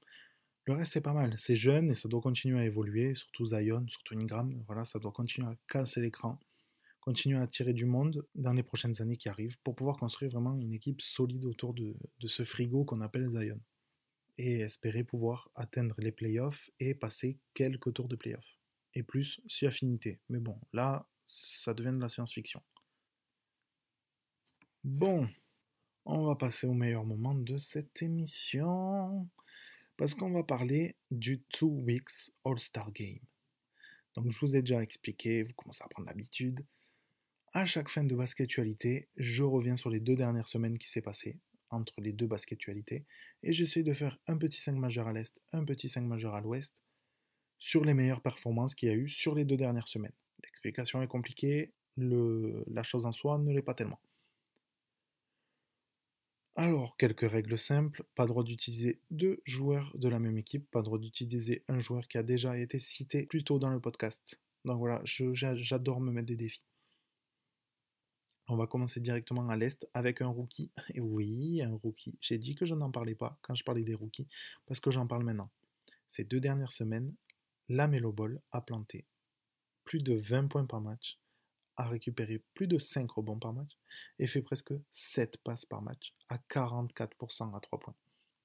Le 0.65 0.73
reste, 0.73 0.93
c'est 0.93 1.01
pas 1.01 1.13
mal. 1.13 1.35
C'est 1.39 1.55
jeune 1.55 1.89
et 1.89 1.95
ça 1.95 2.07
doit 2.07 2.21
continuer 2.21 2.59
à 2.59 2.65
évoluer, 2.65 3.15
surtout 3.15 3.47
Zion, 3.47 3.85
surtout 3.87 4.15
Ingram. 4.15 4.63
Voilà, 4.67 4.85
ça 4.85 4.99
doit 4.99 5.11
continuer 5.11 5.47
à 5.47 5.55
casser 5.67 6.01
l'écran, 6.01 6.39
continuer 6.99 7.39
à 7.39 7.41
attirer 7.41 7.73
du 7.73 7.85
monde 7.85 8.25
dans 8.35 8.53
les 8.53 8.61
prochaines 8.61 9.01
années 9.01 9.17
qui 9.17 9.27
arrivent 9.27 9.57
pour 9.63 9.75
pouvoir 9.75 9.97
construire 9.97 10.31
vraiment 10.31 10.55
une 10.55 10.73
équipe 10.73 11.01
solide 11.01 11.45
autour 11.45 11.73
de, 11.73 11.95
ce 12.27 12.43
frigo 12.43 12.85
qu'on 12.85 13.01
appelle 13.01 13.29
Zion. 13.31 13.59
Et 14.37 14.61
espérer 14.61 15.03
pouvoir 15.03 15.49
atteindre 15.55 15.95
les 15.99 16.11
playoffs 16.11 16.69
et 16.79 16.93
passer 16.93 17.37
quelques 17.53 17.93
tours 17.93 18.07
de 18.07 18.15
playoffs. 18.15 18.57
Et 18.95 19.03
plus 19.03 19.41
si 19.47 19.65
affinité. 19.65 20.19
Mais 20.29 20.39
bon, 20.39 20.59
là, 20.73 21.07
ça 21.27 21.73
devient 21.73 21.93
de 21.93 22.01
la 22.01 22.09
science-fiction. 22.09 22.61
Bon, 24.83 25.29
on 26.05 26.25
va 26.25 26.35
passer 26.35 26.65
au 26.65 26.73
meilleur 26.73 27.05
moment 27.05 27.35
de 27.35 27.57
cette 27.57 28.01
émission 28.01 29.29
parce 29.97 30.15
qu'on 30.15 30.31
va 30.31 30.43
parler 30.43 30.95
du 31.11 31.41
Two 31.49 31.69
Weeks 31.69 32.31
All-Star 32.43 32.91
Game. 32.91 33.19
Donc 34.15 34.31
je 34.31 34.39
vous 34.39 34.55
ai 34.55 34.61
déjà 34.61 34.81
expliqué, 34.81 35.43
vous 35.43 35.53
commencez 35.53 35.83
à 35.83 35.87
prendre 35.87 36.07
l'habitude. 36.07 36.65
À 37.53 37.65
chaque 37.65 37.89
fin 37.89 38.03
de 38.03 38.15
basketualité, 38.15 39.07
je 39.17 39.43
reviens 39.43 39.75
sur 39.75 39.89
les 39.89 39.99
deux 39.99 40.15
dernières 40.15 40.47
semaines 40.47 40.79
qui 40.79 40.89
s'est 40.89 41.01
passé 41.01 41.37
entre 41.71 41.99
les 42.01 42.13
deux 42.13 42.27
basketualités 42.27 43.05
et 43.43 43.53
j'essaie 43.53 43.83
de 43.83 43.93
faire 43.93 44.19
un 44.27 44.37
petit 44.37 44.61
5 44.61 44.73
majeur 44.73 45.07
à 45.07 45.13
l'est, 45.13 45.39
un 45.53 45.65
petit 45.65 45.89
5 45.89 46.01
majeur 46.01 46.35
à 46.35 46.41
l'ouest 46.41 46.75
sur 47.59 47.85
les 47.85 47.93
meilleures 47.93 48.21
performances 48.21 48.75
qu'il 48.75 48.89
y 48.89 48.91
a 48.91 48.95
eu 48.95 49.09
sur 49.09 49.35
les 49.35 49.45
deux 49.45 49.57
dernières 49.57 49.87
semaines. 49.87 50.13
L'explication 50.43 51.01
est 51.01 51.07
compliquée, 51.07 51.73
la 51.97 52.83
chose 52.83 53.05
en 53.05 53.11
soi 53.11 53.37
ne 53.37 53.53
l'est 53.53 53.61
pas 53.61 53.73
tellement. 53.75 53.99
Alors, 56.55 56.95
quelques 56.95 57.29
règles 57.29 57.57
simples, 57.57 58.05
pas 58.15 58.25
droit 58.25 58.43
d'utiliser 58.43 59.01
deux 59.09 59.41
joueurs 59.45 59.91
de 59.97 60.07
la 60.07 60.17
même 60.19 60.37
équipe, 60.37 60.69
pas 60.71 60.81
droit 60.81 60.97
d'utiliser 60.97 61.63
un 61.67 61.79
joueur 61.79 62.07
qui 62.07 62.17
a 62.17 62.23
déjà 62.23 62.57
été 62.57 62.79
cité 62.79 63.23
plus 63.25 63.43
tôt 63.43 63.59
dans 63.59 63.69
le 63.69 63.81
podcast. 63.81 64.39
Donc 64.65 64.77
voilà, 64.77 65.01
j'adore 65.03 65.99
me 65.99 66.11
mettre 66.11 66.27
des 66.27 66.37
défis. 66.37 66.63
On 68.51 68.57
va 68.57 68.67
commencer 68.67 68.99
directement 68.99 69.47
à 69.47 69.55
l'Est 69.55 69.87
avec 69.93 70.19
un 70.19 70.27
rookie. 70.27 70.71
Et 70.93 70.99
oui, 70.99 71.61
un 71.61 71.73
rookie. 71.73 72.17
J'ai 72.19 72.37
dit 72.37 72.53
que 72.53 72.65
je 72.65 72.75
n'en 72.75 72.91
parlais 72.91 73.15
pas 73.15 73.39
quand 73.41 73.55
je 73.55 73.63
parlais 73.63 73.83
des 73.83 73.93
rookies, 73.93 74.27
parce 74.65 74.81
que 74.81 74.91
j'en 74.91 75.07
parle 75.07 75.23
maintenant. 75.23 75.49
Ces 76.09 76.25
deux 76.25 76.41
dernières 76.41 76.73
semaines, 76.73 77.15
la 77.69 77.87
Ball 77.87 78.41
a 78.51 78.59
planté 78.59 79.05
plus 79.85 80.03
de 80.03 80.15
20 80.15 80.47
points 80.47 80.65
par 80.65 80.81
match, 80.81 81.17
a 81.77 81.87
récupéré 81.87 82.43
plus 82.53 82.67
de 82.67 82.77
5 82.77 83.09
rebonds 83.09 83.39
par 83.39 83.53
match 83.53 83.71
et 84.19 84.27
fait 84.27 84.41
presque 84.41 84.73
7 84.91 85.37
passes 85.37 85.65
par 85.65 85.81
match 85.81 86.13
à 86.27 86.37
44% 86.37 87.55
à 87.55 87.59
3 87.61 87.79
points. 87.79 87.95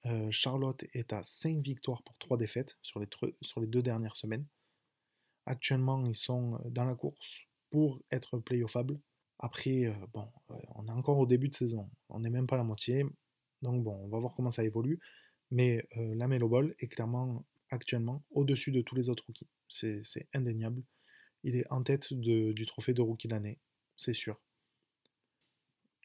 Euh, 0.05 0.31
Charlotte 0.31 0.85
est 0.93 1.13
à 1.13 1.25
5 1.25 1.59
victoires 1.59 2.05
pour 2.05 2.17
3 2.19 2.37
défaites 2.37 2.79
sur 2.81 3.01
les, 3.01 3.67
deux 3.67 3.83
dernières 3.83 4.15
semaines. 4.15 4.47
Actuellement, 5.47 6.07
ils 6.07 6.15
sont 6.15 6.61
dans 6.67 6.85
la 6.85 6.95
course 6.95 7.41
pour 7.71 8.01
être 8.13 8.39
playoffable. 8.39 9.01
Après, 9.39 9.85
euh, 9.85 9.93
bon, 10.13 10.29
euh, 10.51 10.55
on 10.75 10.87
est 10.87 10.93
encore 10.93 11.19
au 11.19 11.27
début 11.27 11.49
de 11.49 11.55
saison, 11.55 11.91
on 12.09 12.21
n'est 12.21 12.31
même 12.31 12.47
pas 12.47 12.57
à 12.57 12.59
la 12.59 12.65
moitié. 12.65 13.05
Donc 13.63 13.83
bon, 13.83 13.95
on 14.05 14.09
va 14.09 14.19
voir 14.19 14.35
comment 14.35 14.51
ça 14.51 14.65
évolue. 14.65 15.01
Mais 15.51 15.87
la 15.95 16.27
Melo 16.27 16.49
Ball 16.49 16.75
est 16.81 16.89
clairement 16.89 17.45
actuellement 17.71 18.25
au-dessus 18.33 18.73
de 18.73 18.83
tous 18.83 18.97
les 18.97 19.09
autres 19.09 19.25
rookies. 19.27 19.47
C'est 19.69 20.29
indéniable. 20.35 20.83
Il 21.45 21.55
est 21.55 21.71
en 21.71 21.85
tête 21.85 22.13
du 22.13 22.67
trophée 22.67 22.95
de 22.95 23.01
rookie 23.01 23.29
de 23.29 23.35
l'année, 23.35 23.61
c'est 23.97 24.13
sûr. 24.13 24.41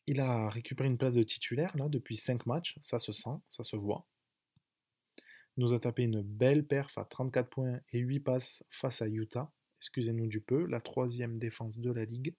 Il 0.06 0.20
a 0.20 0.50
récupéré 0.50 0.89
une 0.89 0.98
place 0.98 1.13
de 1.13 1.24
titulaire 1.24 1.76
là 1.78 1.89
depuis 1.89 2.17
5 2.17 2.46
matchs, 2.46 2.78
ça 2.82 3.00
se 3.00 3.13
sent, 3.13 3.38
ça 3.50 3.63
se 3.63 3.76
voit. 3.76 4.06
Il 5.58 5.63
nous 5.65 5.74
a 5.74 5.80
tapé 5.80 6.04
une 6.04 6.22
belle 6.22 6.65
perf 6.65 6.98
à 6.98 7.06
34 7.06 7.50
points 7.50 7.80
et 7.91 8.00
8 8.00 8.20
passes 8.22 8.63
face 8.70 9.02
à 9.02 9.08
Utah. 9.08 9.52
Excusez-nous 9.80 10.28
du 10.28 10.41
peu, 10.41 10.65
la 10.65 10.80
troisième 10.80 11.38
défense 11.38 11.80
de 11.80 11.91
la 11.91 12.06
ligue. 12.06 12.36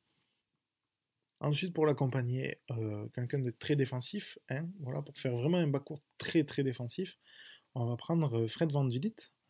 Ensuite, 1.42 1.74
pour 1.74 1.86
l'accompagner, 1.86 2.60
euh, 2.70 3.08
quelqu'un 3.08 3.40
de 3.40 3.50
très 3.50 3.74
défensif, 3.74 4.38
hein, 4.48 4.68
voilà, 4.78 5.02
pour 5.02 5.18
faire 5.18 5.36
vraiment 5.36 5.58
un 5.58 5.66
backcourt 5.66 5.98
très 6.16 6.44
très 6.44 6.62
défensif, 6.62 7.18
on 7.74 7.86
va 7.86 7.96
prendre 7.96 8.46
Fred 8.46 8.70
Van 8.70 8.88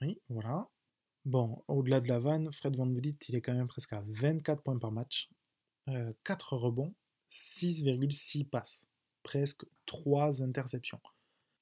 Oui, 0.01 0.19
voilà. 0.31 0.71
Bon, 1.27 1.63
au-delà 1.69 2.01
de 2.01 2.09
la 2.09 2.19
vanne, 2.19 2.51
Fred 2.51 2.77
Van 2.77 2.91
Vliet, 2.91 3.17
il 3.29 3.35
est 3.35 3.43
quand 3.43 3.53
même 3.53 3.69
presque 3.69 3.93
à 3.93 4.03
24 4.09 4.63
points 4.63 4.79
par 4.79 4.91
match, 4.91 5.29
4 6.25 6.55
euh, 6.55 6.57
rebonds, 6.57 6.95
6,6 7.31 8.49
passes, 8.49 8.87
presque 9.23 9.67
3 9.85 10.43
interceptions. 10.43 11.01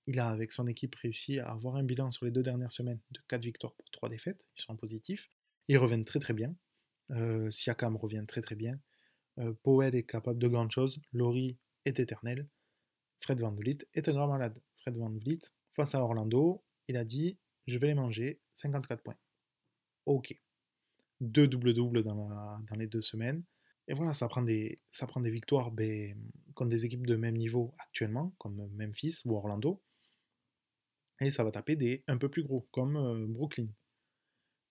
Il 0.06 0.20
a, 0.20 0.28
avec 0.28 0.52
son 0.52 0.68
équipe, 0.68 0.94
réussi 0.94 1.40
à 1.40 1.50
avoir 1.50 1.74
un 1.74 1.82
bilan 1.82 2.12
sur 2.12 2.24
les 2.24 2.30
deux 2.30 2.44
dernières 2.44 2.72
semaines 2.72 3.00
de 3.10 3.20
4 3.26 3.42
victoires 3.42 3.74
pour 3.74 3.90
3 3.90 4.08
défaites, 4.08 4.44
ils 4.56 4.62
sont 4.62 4.76
positifs. 4.76 5.28
Ils 5.66 5.78
reviennent 5.78 6.04
très 6.04 6.20
très 6.20 6.34
bien. 6.34 6.54
Euh, 7.10 7.50
Siakam 7.50 7.96
revient 7.96 8.24
très 8.28 8.42
très 8.42 8.54
bien. 8.54 8.78
Euh, 9.40 9.52
Powell 9.62 9.94
est 9.94 10.04
capable 10.04 10.38
de 10.38 10.48
grandes 10.48 10.70
choses. 10.70 11.00
Laurie 11.12 11.56
est 11.84 11.98
éternel. 11.98 12.46
Fred 13.20 13.40
Van 13.40 13.52
Vliet 13.52 13.78
est 13.94 14.08
un 14.08 14.12
grand 14.12 14.28
malade. 14.28 14.60
Fred 14.78 14.96
Van 14.96 15.10
Vliet, 15.10 15.40
face 15.72 15.94
à 15.94 16.02
Orlando, 16.02 16.62
il 16.88 16.96
a 16.96 17.04
dit 17.04 17.38
Je 17.66 17.78
vais 17.78 17.88
les 17.88 17.94
manger, 17.94 18.40
54 18.54 19.02
points. 19.02 19.16
Ok. 20.06 20.34
Deux 21.20 21.46
double-double 21.46 22.02
dans, 22.02 22.28
dans, 22.60 22.76
les 22.76 22.86
deux 22.86 23.02
semaines. 23.02 23.44
Et 23.88 23.94
voilà, 23.94 24.14
ça 24.14 24.28
prend 24.28 24.42
des, 24.42 24.80
ça 24.90 25.06
prend 25.06 25.20
des 25.20 25.30
victoires 25.30 25.70
ben, 25.70 26.16
contre 26.54 26.70
des 26.70 26.86
équipes 26.86 27.06
de 27.06 27.16
même 27.16 27.36
niveau 27.36 27.74
actuellement, 27.78 28.34
comme 28.38 28.68
Memphis 28.72 29.20
ou 29.24 29.36
Orlando. 29.36 29.82
Et 31.20 31.30
ça 31.30 31.44
va 31.44 31.50
taper 31.50 31.76
des 31.76 32.02
un 32.06 32.16
peu 32.16 32.30
plus 32.30 32.42
gros, 32.42 32.66
comme 32.70 32.96
euh, 32.96 33.26
Brooklyn. 33.28 33.66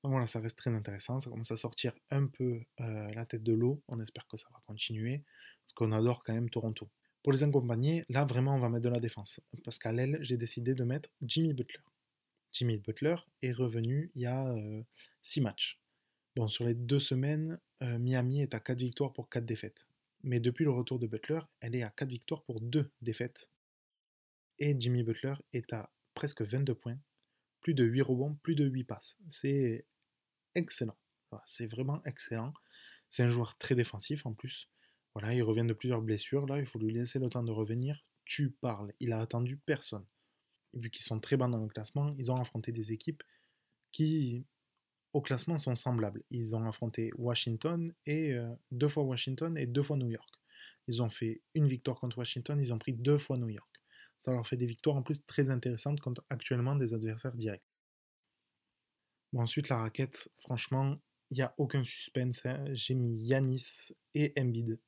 Donc 0.04 0.12
voilà, 0.12 0.28
ça 0.28 0.40
reste 0.40 0.58
très 0.58 0.72
intéressant. 0.72 1.20
Ça 1.20 1.30
commence 1.30 1.52
à 1.52 1.58
sortir 1.58 1.94
un 2.10 2.28
peu 2.28 2.62
euh, 2.80 3.12
la 3.14 3.26
tête 3.26 3.44
de 3.44 3.54
l'eau. 3.54 3.82
On 3.88 4.00
espère 4.00 4.28
que 4.28 4.38
ça 4.38 4.48
va 4.52 4.62
continuer. 4.66 5.24
Parce 5.66 5.74
qu'on 5.74 5.92
adore 5.92 6.24
quand 6.24 6.34
même 6.34 6.50
Toronto. 6.50 6.90
Pour 7.22 7.34
les 7.34 7.44
accompagner, 7.44 8.06
là 8.08 8.24
vraiment 8.24 8.56
on 8.56 8.60
va 8.60 8.70
mettre 8.70 8.86
de 8.86 8.90
la 8.90 9.00
défense. 9.00 9.42
Parce 9.66 9.78
qu'à 9.78 9.92
l'aile, 9.92 10.18
j'ai 10.22 10.38
décidé 10.38 10.74
de 10.74 10.84
mettre 10.84 11.10
Jimmy 11.22 11.54
Butler. 11.54 11.82
Jimmy 12.52 12.78
Butler 12.78 13.18
est 13.42 13.52
revenu 13.52 14.10
il 14.16 14.22
y 14.24 14.26
a 14.26 14.56
6 15.22 15.40
euh, 15.40 15.44
matchs. 15.44 15.80
Bon, 16.36 16.48
sur 16.48 16.66
les 16.66 16.74
deux 16.74 17.00
semaines, 17.00 17.60
euh, 17.82 17.98
Miami 18.00 18.42
est 18.42 18.54
à 18.54 18.60
4 18.60 18.80
victoires 18.80 19.14
pour 19.14 19.30
4 19.30 19.46
défaites. 19.46 19.86
Mais 20.24 20.40
depuis 20.40 20.64
le 20.64 20.72
retour 20.72 21.00
de 21.00 21.08
Butler, 21.08 21.40
elle 21.60 21.76
est 21.76 21.84
à 21.84 21.90
4 21.90 22.10
victoires 22.10 22.44
pour 22.44 22.62
2 22.62 22.90
défaites. 23.02 23.50
Et 24.58 24.76
Jimmy 24.80 25.04
Butler 25.04 25.36
est 25.54 25.72
à 25.74 25.92
presque 26.14 26.42
22 26.42 26.74
points, 26.76 26.98
plus 27.62 27.74
de 27.74 27.84
8 27.84 28.02
rebonds, 28.02 28.36
plus 28.44 28.56
de 28.56 28.66
8 28.66 28.84
passes. 28.84 29.18
C'est 29.30 29.86
excellent. 30.56 30.98
c'est 31.46 31.68
vraiment 31.68 32.02
excellent. 32.06 32.54
C'est 33.10 33.24
un 33.24 33.30
joueur 33.30 33.58
très 33.58 33.76
défensif 33.76 34.26
en 34.26 34.34
plus. 34.34 34.70
Voilà, 35.16 35.34
il 35.34 35.42
revient 35.44 35.66
de 35.66 35.74
plusieurs 35.74 36.02
blessures. 36.02 36.46
Là, 36.46 36.60
il 36.60 36.66
faut 36.66 36.80
lui 36.80 36.94
laisser 36.94 37.20
le 37.20 37.30
temps 37.30 37.44
de 37.44 37.52
revenir. 37.52 38.06
Tu 38.26 38.52
parles. 38.52 38.94
Il 39.00 39.12
a 39.12 39.20
attendu 39.20 39.58
personne. 39.58 40.06
Vu 40.74 40.90
qu'ils 40.90 41.04
sont 41.04 41.20
très 41.20 41.36
bons 41.36 41.50
dans 41.50 41.58
le 41.58 41.68
classement, 41.68 42.14
ils 42.18 42.32
ont 42.32 42.36
affronté 42.36 42.72
des 42.72 42.92
équipes 42.92 43.24
qui, 43.92 44.46
au 45.14 45.22
classement, 45.22 45.58
sont 45.58 45.76
semblables. 45.76 46.24
Ils 46.30 46.56
ont 46.56 46.68
affronté 46.68 47.12
Washington 47.18 47.94
et 48.06 48.34
euh, 48.34 48.54
deux 48.72 48.90
fois 48.90 49.04
Washington 49.04 49.58
et 49.58 49.66
deux 49.66 49.84
fois 49.84 49.98
New 49.98 50.10
York. 50.10 50.30
Ils 50.88 51.02
ont 51.02 51.10
fait 51.10 51.42
une 51.56 51.68
victoire 51.68 52.00
contre 52.00 52.18
Washington, 52.20 52.60
ils 52.60 52.74
ont 52.74 52.80
pris 52.80 52.94
deux 52.94 53.18
fois 53.18 53.38
New 53.38 53.50
York. 53.50 53.70
Ça 54.22 54.32
leur 54.32 54.48
fait 54.48 54.58
des 54.58 54.66
victoires 54.66 54.96
en 54.96 55.02
plus 55.02 55.26
très 55.26 55.50
intéressantes 55.50 56.02
contre 56.02 56.24
actuellement 56.30 56.76
des 56.76 56.94
adversaires 56.94 57.36
directs. 57.36 57.64
Ensuite, 59.36 59.70
la 59.70 59.78
raquette, 59.78 60.30
franchement, 60.40 60.98
il 61.32 61.36
n'y 61.36 61.44
a 61.44 61.54
aucun 61.58 61.84
suspense. 61.84 62.46
Hein. 62.46 62.66
J'ai 62.74 62.96
mis 62.96 63.16
Yanis 63.24 63.92
et 64.16 64.34
Embiid. 64.38 64.80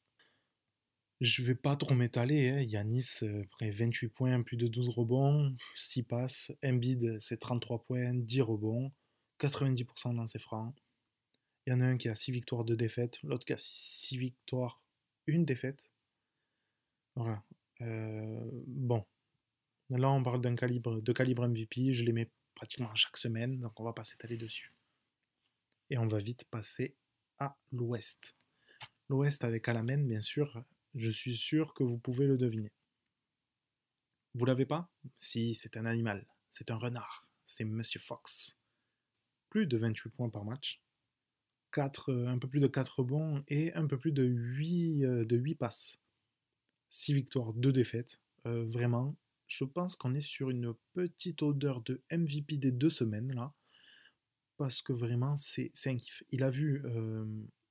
Je 1.19 1.43
vais 1.43 1.55
pas 1.55 1.75
trop 1.75 1.93
m'étaler. 1.93 2.49
Hein. 2.49 2.61
Yanis, 2.61 3.19
euh, 3.21 3.43
près 3.51 3.69
28 3.69 4.09
points, 4.09 4.41
plus 4.41 4.57
de 4.57 4.67
12 4.67 4.89
rebonds, 4.89 5.55
6 5.77 6.03
passes. 6.03 6.51
Embiid, 6.63 7.19
c'est 7.21 7.39
33 7.39 7.83
points, 7.83 8.13
10 8.13 8.41
rebonds, 8.41 8.91
90% 9.39 10.15
dans 10.15 10.27
ses 10.27 10.39
francs. 10.39 10.73
Il 11.67 11.71
y 11.71 11.73
en 11.73 11.81
a 11.81 11.85
un 11.85 11.97
qui 11.97 12.09
a 12.09 12.15
6 12.15 12.31
victoires, 12.31 12.63
2 12.63 12.75
défaites. 12.75 13.21
L'autre 13.21 13.45
qui 13.45 13.53
a 13.53 13.57
6 13.59 14.17
victoires, 14.17 14.81
1 15.29 15.43
défaite. 15.43 15.79
Voilà. 17.15 17.43
Euh, 17.81 18.39
bon. 18.67 19.05
Là, 19.91 20.09
on 20.09 20.23
parle 20.23 20.41
d'un 20.41 20.55
calibre, 20.55 21.01
de 21.01 21.13
calibre 21.13 21.47
MVP. 21.47 21.93
Je 21.93 22.03
les 22.03 22.13
mets 22.13 22.31
pratiquement 22.61 22.93
chaque 22.93 23.17
semaine, 23.17 23.59
donc 23.59 23.79
on 23.79 23.83
va 23.83 23.91
pas 23.91 24.03
s'étaler 24.03 24.37
dessus. 24.37 24.71
Et 25.89 25.97
on 25.97 26.05
va 26.05 26.19
vite 26.19 26.45
passer 26.45 26.95
à 27.39 27.57
l'ouest. 27.71 28.35
L'ouest 29.09 29.43
avec 29.43 29.67
Alamène, 29.67 30.07
bien 30.07 30.21
sûr, 30.21 30.63
je 30.93 31.09
suis 31.09 31.35
sûr 31.35 31.73
que 31.73 31.83
vous 31.83 31.97
pouvez 31.97 32.27
le 32.27 32.37
deviner. 32.37 32.71
Vous 34.35 34.45
l'avez 34.45 34.67
pas? 34.67 34.91
Si, 35.17 35.55
c'est 35.55 35.75
un 35.75 35.87
animal, 35.87 36.27
c'est 36.51 36.69
un 36.69 36.75
renard, 36.75 37.27
c'est 37.47 37.63
Monsieur 37.63 37.99
Fox. 37.99 38.55
Plus 39.49 39.65
de 39.65 39.77
28 39.77 40.11
points 40.11 40.29
par 40.29 40.45
match, 40.45 40.83
4, 41.71 42.13
un 42.13 42.37
peu 42.37 42.47
plus 42.47 42.59
de 42.59 42.67
4 42.67 43.01
bons 43.01 43.43
et 43.47 43.73
un 43.73 43.87
peu 43.87 43.97
plus 43.97 44.11
de 44.11 44.23
8, 44.23 45.03
euh, 45.03 45.25
de 45.25 45.35
8 45.35 45.55
passes. 45.55 45.97
6 46.89 47.15
victoires, 47.15 47.53
2 47.53 47.71
défaites. 47.71 48.21
Euh, 48.45 48.65
vraiment, 48.67 49.15
je 49.51 49.65
pense 49.65 49.97
qu'on 49.97 50.15
est 50.15 50.21
sur 50.21 50.49
une 50.49 50.73
petite 50.93 51.43
odeur 51.43 51.81
de 51.81 52.01
MVP 52.09 52.55
des 52.55 52.71
deux 52.71 52.89
semaines 52.89 53.33
là. 53.33 53.53
Parce 54.55 54.81
que 54.81 54.93
vraiment, 54.93 55.35
c'est 55.35 55.71
un 55.85 55.97
kiff. 55.97 56.23
Il 56.29 56.43
a 56.43 56.49
vu 56.49 56.81
euh, 56.85 57.25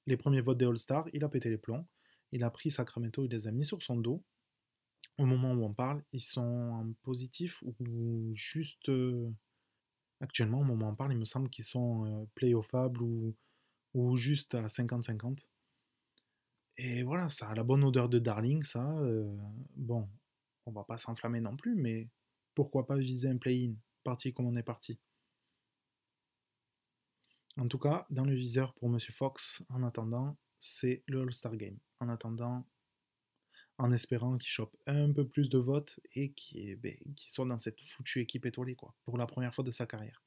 les 0.06 0.16
premiers 0.18 0.42
votes 0.42 0.58
des 0.58 0.66
All-Stars, 0.66 1.08
il 1.14 1.24
a 1.24 1.28
pété 1.28 1.48
les 1.48 1.56
plombs. 1.56 1.86
Il 2.32 2.44
a 2.44 2.50
pris 2.50 2.70
Sacramento, 2.70 3.24
il 3.24 3.30
les 3.30 3.46
a 3.46 3.50
mis 3.50 3.64
sur 3.64 3.82
son 3.82 3.96
dos. 3.96 4.22
Au 5.16 5.24
moment 5.24 5.52
où 5.52 5.64
on 5.64 5.72
parle, 5.72 6.02
ils 6.12 6.20
sont 6.20 6.40
en 6.40 6.92
positif 7.02 7.62
ou 7.62 8.32
juste. 8.34 8.88
Euh, 8.90 9.30
actuellement, 10.20 10.60
au 10.60 10.64
moment 10.64 10.88
où 10.88 10.90
on 10.90 10.96
parle, 10.96 11.12
il 11.12 11.18
me 11.18 11.24
semble 11.24 11.48
qu'ils 11.48 11.64
sont 11.64 12.04
euh, 12.04 12.26
playoffables 12.34 13.00
ou, 13.02 13.34
ou 13.94 14.16
juste 14.16 14.54
à 14.54 14.66
50-50. 14.66 15.46
Et 16.76 17.04
voilà, 17.04 17.30
ça 17.30 17.48
a 17.48 17.54
la 17.54 17.64
bonne 17.64 17.84
odeur 17.84 18.10
de 18.10 18.18
Darling, 18.18 18.64
ça. 18.64 18.84
bon, 19.76 20.08
on 20.70 20.72
va 20.72 20.84
pas 20.84 20.98
s'enflammer 20.98 21.40
non 21.40 21.56
plus, 21.56 21.74
mais 21.74 22.08
pourquoi 22.54 22.86
pas 22.86 22.96
viser 22.96 23.28
un 23.28 23.38
play-in, 23.38 23.74
parti 24.04 24.32
comme 24.32 24.46
on 24.46 24.56
est 24.56 24.62
parti. 24.62 24.98
En 27.56 27.68
tout 27.68 27.78
cas, 27.78 28.06
dans 28.10 28.24
le 28.24 28.34
viseur 28.34 28.72
pour 28.74 28.88
Monsieur 28.88 29.12
Fox, 29.12 29.62
en 29.68 29.82
attendant, 29.82 30.38
c'est 30.58 31.02
le 31.06 31.22
All-Star 31.22 31.56
Game. 31.56 31.78
En 31.98 32.08
attendant, 32.08 32.64
en 33.78 33.92
espérant 33.92 34.38
qu'il 34.38 34.50
chope 34.50 34.76
un 34.86 35.12
peu 35.12 35.26
plus 35.26 35.50
de 35.50 35.58
votes 35.58 35.98
et 36.14 36.32
qu'il 36.32 36.76
ben, 36.76 36.96
soit 37.16 37.46
dans 37.46 37.58
cette 37.58 37.80
foutue 37.82 38.20
équipe 38.20 38.46
étoilée, 38.46 38.76
quoi, 38.76 38.94
pour 39.04 39.18
la 39.18 39.26
première 39.26 39.54
fois 39.54 39.64
de 39.64 39.72
sa 39.72 39.86
carrière. 39.86 40.22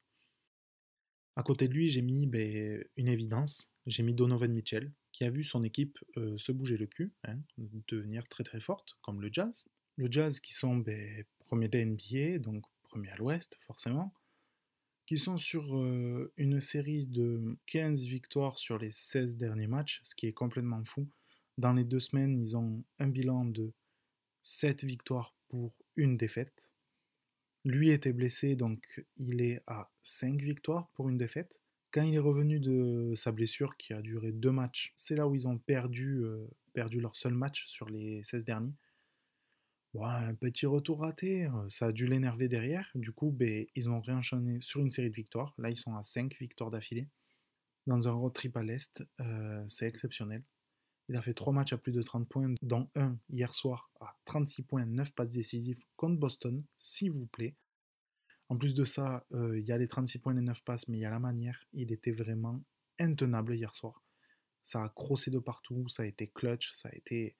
À 1.36 1.43
côté 1.43 1.67
de 1.67 1.73
lui, 1.73 1.89
j'ai 1.89 2.01
mis 2.01 2.27
ben, 2.27 2.84
une 2.97 3.08
évidence. 3.08 3.71
J'ai 3.86 4.03
mis 4.03 4.13
Donovan 4.13 4.51
Mitchell, 4.51 4.93
qui 5.12 5.23
a 5.23 5.29
vu 5.29 5.43
son 5.43 5.63
équipe 5.63 5.97
euh, 6.17 6.38
se 6.38 6.51
bouger 6.51 6.77
le 6.77 6.88
cul, 6.88 7.13
hein, 7.23 7.39
devenir 7.88 8.27
très 8.27 8.43
très 8.43 8.60
forte, 8.60 8.97
comme 9.01 9.21
le 9.21 9.29
Jazz. 9.32 9.65
Le 9.95 10.12
Jazz 10.12 10.39
qui 10.39 10.53
sont 10.53 10.77
ben, 10.77 11.23
premiers 11.39 11.67
de 11.67 11.79
NBA, 11.79 12.39
donc 12.39 12.63
premier 12.84 13.10
à 13.10 13.15
l'ouest 13.17 13.58
forcément, 13.62 14.13
qui 15.06 15.17
sont 15.17 15.38
sur 15.38 15.77
euh, 15.77 16.32
une 16.38 16.60
série 16.60 17.06
de 17.06 17.58
15 17.67 18.03
victoires 18.06 18.58
sur 18.58 18.79
les 18.79 18.91
16 18.91 19.38
derniers 19.38 19.67
matchs, 19.67 20.01
ce 20.03 20.15
qui 20.15 20.27
est 20.27 20.34
complètement 20.34 20.84
fou. 20.86 21.08
Dans 21.58 21.73
les 21.73 21.84
deux 21.84 21.99
semaines, 21.99 22.39
ils 22.39 22.58
ont 22.58 22.84
un 22.97 23.08
bilan 23.08 23.45
de 23.45 23.71
7 24.41 24.84
victoires 24.84 25.36
pour 25.49 25.73
une 25.95 26.17
défaite. 26.17 26.67
Lui 27.63 27.91
était 27.91 28.13
blessé, 28.13 28.56
donc 28.56 29.06
il 29.17 29.41
est 29.41 29.62
à 29.67 29.91
5 30.03 30.41
victoires 30.41 30.88
pour 30.95 31.10
une 31.10 31.17
défaite. 31.17 31.56
Quand 31.91 32.01
il 32.01 32.15
est 32.15 32.19
revenu 32.19 32.60
de 32.60 33.13
sa 33.15 33.32
blessure 33.32 33.77
qui 33.77 33.93
a 33.93 34.01
duré 34.01 34.32
deux 34.32 34.51
matchs, 34.51 34.91
c'est 34.95 35.15
là 35.15 35.27
où 35.27 35.36
ils 35.36 35.47
ont 35.47 35.60
perdu, 35.60 36.23
euh, 36.23 36.47
perdu 36.73 36.99
leur 36.99 37.15
seul 37.15 37.36
match 37.36 37.67
sur 37.67 37.88
les 37.88 38.23
16 38.23 38.43
derniers 38.43 38.73
un 40.01 40.34
petit 40.34 40.65
retour 40.65 41.01
raté, 41.01 41.45
euh, 41.45 41.69
ça 41.69 41.88
a 41.88 41.91
dû 41.91 42.08
l'énerver 42.08 42.47
derrière. 42.47 42.89
Du 42.95 43.12
coup, 43.12 43.32
ben, 43.32 43.65
ils 43.75 43.89
ont 43.89 44.01
réenchaîné 44.01 44.60
sur 44.62 44.82
une 44.82 44.91
série 44.91 45.10
de 45.10 45.15
victoires. 45.15 45.53
Là, 45.58 45.69
ils 45.69 45.77
sont 45.77 45.95
à 45.95 46.03
5 46.03 46.36
victoires 46.39 46.71
d'affilée. 46.71 47.08
Dans 47.86 48.08
un 48.08 48.12
road 48.12 48.34
trip 48.34 48.58
à 48.58 48.63
l'Est, 48.63 49.03
euh, 49.19 49.63
c'est 49.67 49.88
exceptionnel. 49.88 50.43
Il 51.10 51.15
a 51.15 51.21
fait 51.21 51.34
3 51.34 51.53
matchs 51.53 51.73
à 51.73 51.77
plus 51.77 51.91
de 51.91 52.01
30 52.01 52.27
points, 52.27 52.56
dont 52.62 52.89
un 52.95 53.17
hier 53.29 53.53
soir 53.53 53.91
à 53.99 54.15
36 54.25 54.63
points, 54.63 54.86
9 54.86 55.12
passes 55.12 55.32
décisives 55.32 55.84
contre 55.95 56.17
Boston, 56.17 56.63
s'il 56.79 57.12
vous 57.12 57.27
plaît. 57.27 57.56
En 58.49 58.58
plus 58.58 58.73
de 58.73 58.86
ça, 58.86 59.25
euh, 59.34 59.60
il 59.60 59.65
y 59.65 59.71
a 59.71 59.77
les 59.77 59.88
36 59.88 60.19
points 60.19 60.36
et 60.38 60.41
9 60.41 60.63
passes, 60.63 60.88
mais 60.88 60.97
il 60.97 61.01
y 61.01 61.06
a 61.06 61.10
la 61.10 61.19
manière. 61.19 61.60
Il 61.73 61.91
était 61.91 62.12
vraiment 62.12 62.63
intenable 62.99 63.56
hier 63.56 63.75
soir. 63.75 64.01
Ça 64.63 64.84
a 64.84 64.89
crossé 64.89 65.29
de 65.29 65.39
partout, 65.39 65.88
ça 65.89 66.03
a 66.03 66.06
été 66.06 66.27
clutch, 66.27 66.71
ça 66.73 66.89
a 66.89 66.95
été 66.95 67.36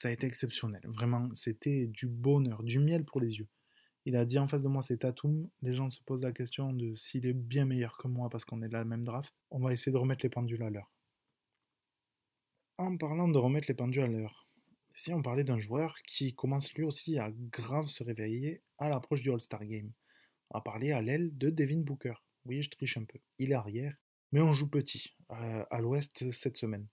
ça 0.00 0.08
a 0.08 0.12
été 0.12 0.26
exceptionnel. 0.26 0.80
Vraiment, 0.84 1.28
c'était 1.34 1.86
du 1.86 2.06
bonheur, 2.06 2.62
du 2.62 2.78
miel 2.78 3.04
pour 3.04 3.20
les 3.20 3.38
yeux. 3.38 3.48
Il 4.06 4.16
a 4.16 4.24
dit 4.24 4.38
en 4.38 4.48
face 4.48 4.62
de 4.62 4.68
moi, 4.68 4.80
c'est 4.80 4.96
Tatum. 4.96 5.50
Les 5.60 5.74
gens 5.74 5.90
se 5.90 6.00
posent 6.00 6.22
la 6.22 6.32
question 6.32 6.72
de 6.72 6.94
s'il 6.94 7.26
est 7.26 7.34
bien 7.34 7.66
meilleur 7.66 7.98
que 7.98 8.08
moi 8.08 8.30
parce 8.30 8.46
qu'on 8.46 8.62
est 8.62 8.68
de 8.68 8.72
la 8.72 8.86
même 8.86 9.04
draft. 9.04 9.34
On 9.50 9.60
va 9.60 9.74
essayer 9.74 9.92
de 9.92 9.98
remettre 9.98 10.24
les 10.24 10.30
pendules 10.30 10.62
à 10.62 10.70
l'heure. 10.70 10.90
En 12.78 12.96
parlant 12.96 13.28
de 13.28 13.36
remettre 13.36 13.68
les 13.68 13.74
pendules 13.74 14.04
à 14.04 14.06
l'heure, 14.06 14.48
si 14.94 15.12
on 15.12 15.20
parlait 15.20 15.44
d'un 15.44 15.58
joueur 15.58 15.94
qui 16.06 16.34
commence 16.34 16.72
lui 16.72 16.84
aussi 16.84 17.18
à 17.18 17.30
grave 17.30 17.88
se 17.88 18.02
réveiller 18.02 18.62
à 18.78 18.88
l'approche 18.88 19.20
du 19.20 19.30
All-Star 19.30 19.66
Game. 19.66 19.92
On 20.48 20.56
va 20.56 20.62
parler 20.62 20.92
à 20.92 21.02
l'aile 21.02 21.36
de 21.36 21.50
Devin 21.50 21.80
Booker. 21.80 22.14
Oui, 22.46 22.62
je 22.62 22.70
triche 22.70 22.96
un 22.96 23.04
peu. 23.04 23.18
Il 23.38 23.52
est 23.52 23.54
arrière, 23.54 23.94
mais 24.32 24.40
on 24.40 24.52
joue 24.52 24.66
petit 24.66 25.14
euh, 25.30 25.64
à 25.70 25.80
l'ouest 25.82 26.30
cette 26.30 26.56
semaine. 26.56 26.88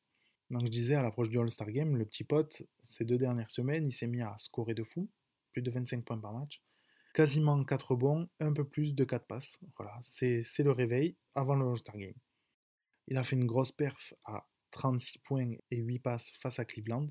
Donc 0.49 0.63
je 0.63 0.71
disais, 0.71 0.95
à 0.95 1.01
l'approche 1.01 1.29
du 1.29 1.39
All-Star 1.39 1.69
Game, 1.71 1.97
le 1.97 2.05
petit 2.05 2.23
pote, 2.23 2.63
ces 2.85 3.03
deux 3.03 3.17
dernières 3.17 3.51
semaines, 3.51 3.87
il 3.87 3.93
s'est 3.93 4.07
mis 4.07 4.21
à 4.21 4.35
scorer 4.37 4.73
de 4.73 4.83
fou, 4.83 5.09
plus 5.51 5.61
de 5.61 5.69
25 5.69 6.05
points 6.05 6.19
par 6.19 6.33
match, 6.33 6.61
quasiment 7.13 7.61
4 7.63 7.95
bons, 7.95 8.29
un 8.39 8.53
peu 8.53 8.63
plus 8.63 8.95
de 8.95 9.03
4 9.03 9.25
passes. 9.25 9.57
Voilà, 9.77 9.99
c'est 10.03 10.43
le 10.59 10.71
réveil 10.71 11.17
avant 11.35 11.55
le 11.55 11.67
All-Star 11.67 11.97
Game. 11.97 12.13
Il 13.07 13.17
a 13.17 13.23
fait 13.23 13.35
une 13.35 13.45
grosse 13.45 13.71
perf 13.71 14.13
à 14.25 14.47
36 14.71 15.19
points 15.19 15.53
et 15.71 15.77
8 15.77 15.99
passes 15.99 16.31
face 16.39 16.59
à 16.59 16.65
Cleveland, 16.65 17.09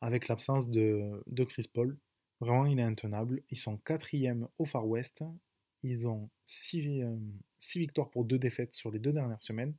avec 0.00 0.28
l'absence 0.28 0.68
de, 0.68 1.22
de 1.26 1.44
Chris 1.44 1.68
Paul. 1.72 1.96
Vraiment, 2.40 2.66
il 2.66 2.78
est 2.78 2.82
intenable. 2.82 3.42
Ils 3.50 3.58
sont 3.58 3.78
quatrième 3.78 4.48
au 4.58 4.64
Far 4.64 4.86
West. 4.86 5.22
Ils 5.82 6.06
ont 6.06 6.30
6 6.46 7.04
victoires 7.76 8.10
pour 8.10 8.24
2 8.24 8.38
défaites 8.38 8.74
sur 8.74 8.90
les 8.90 8.98
deux 8.98 9.12
dernières 9.12 9.42
semaines. 9.42 9.74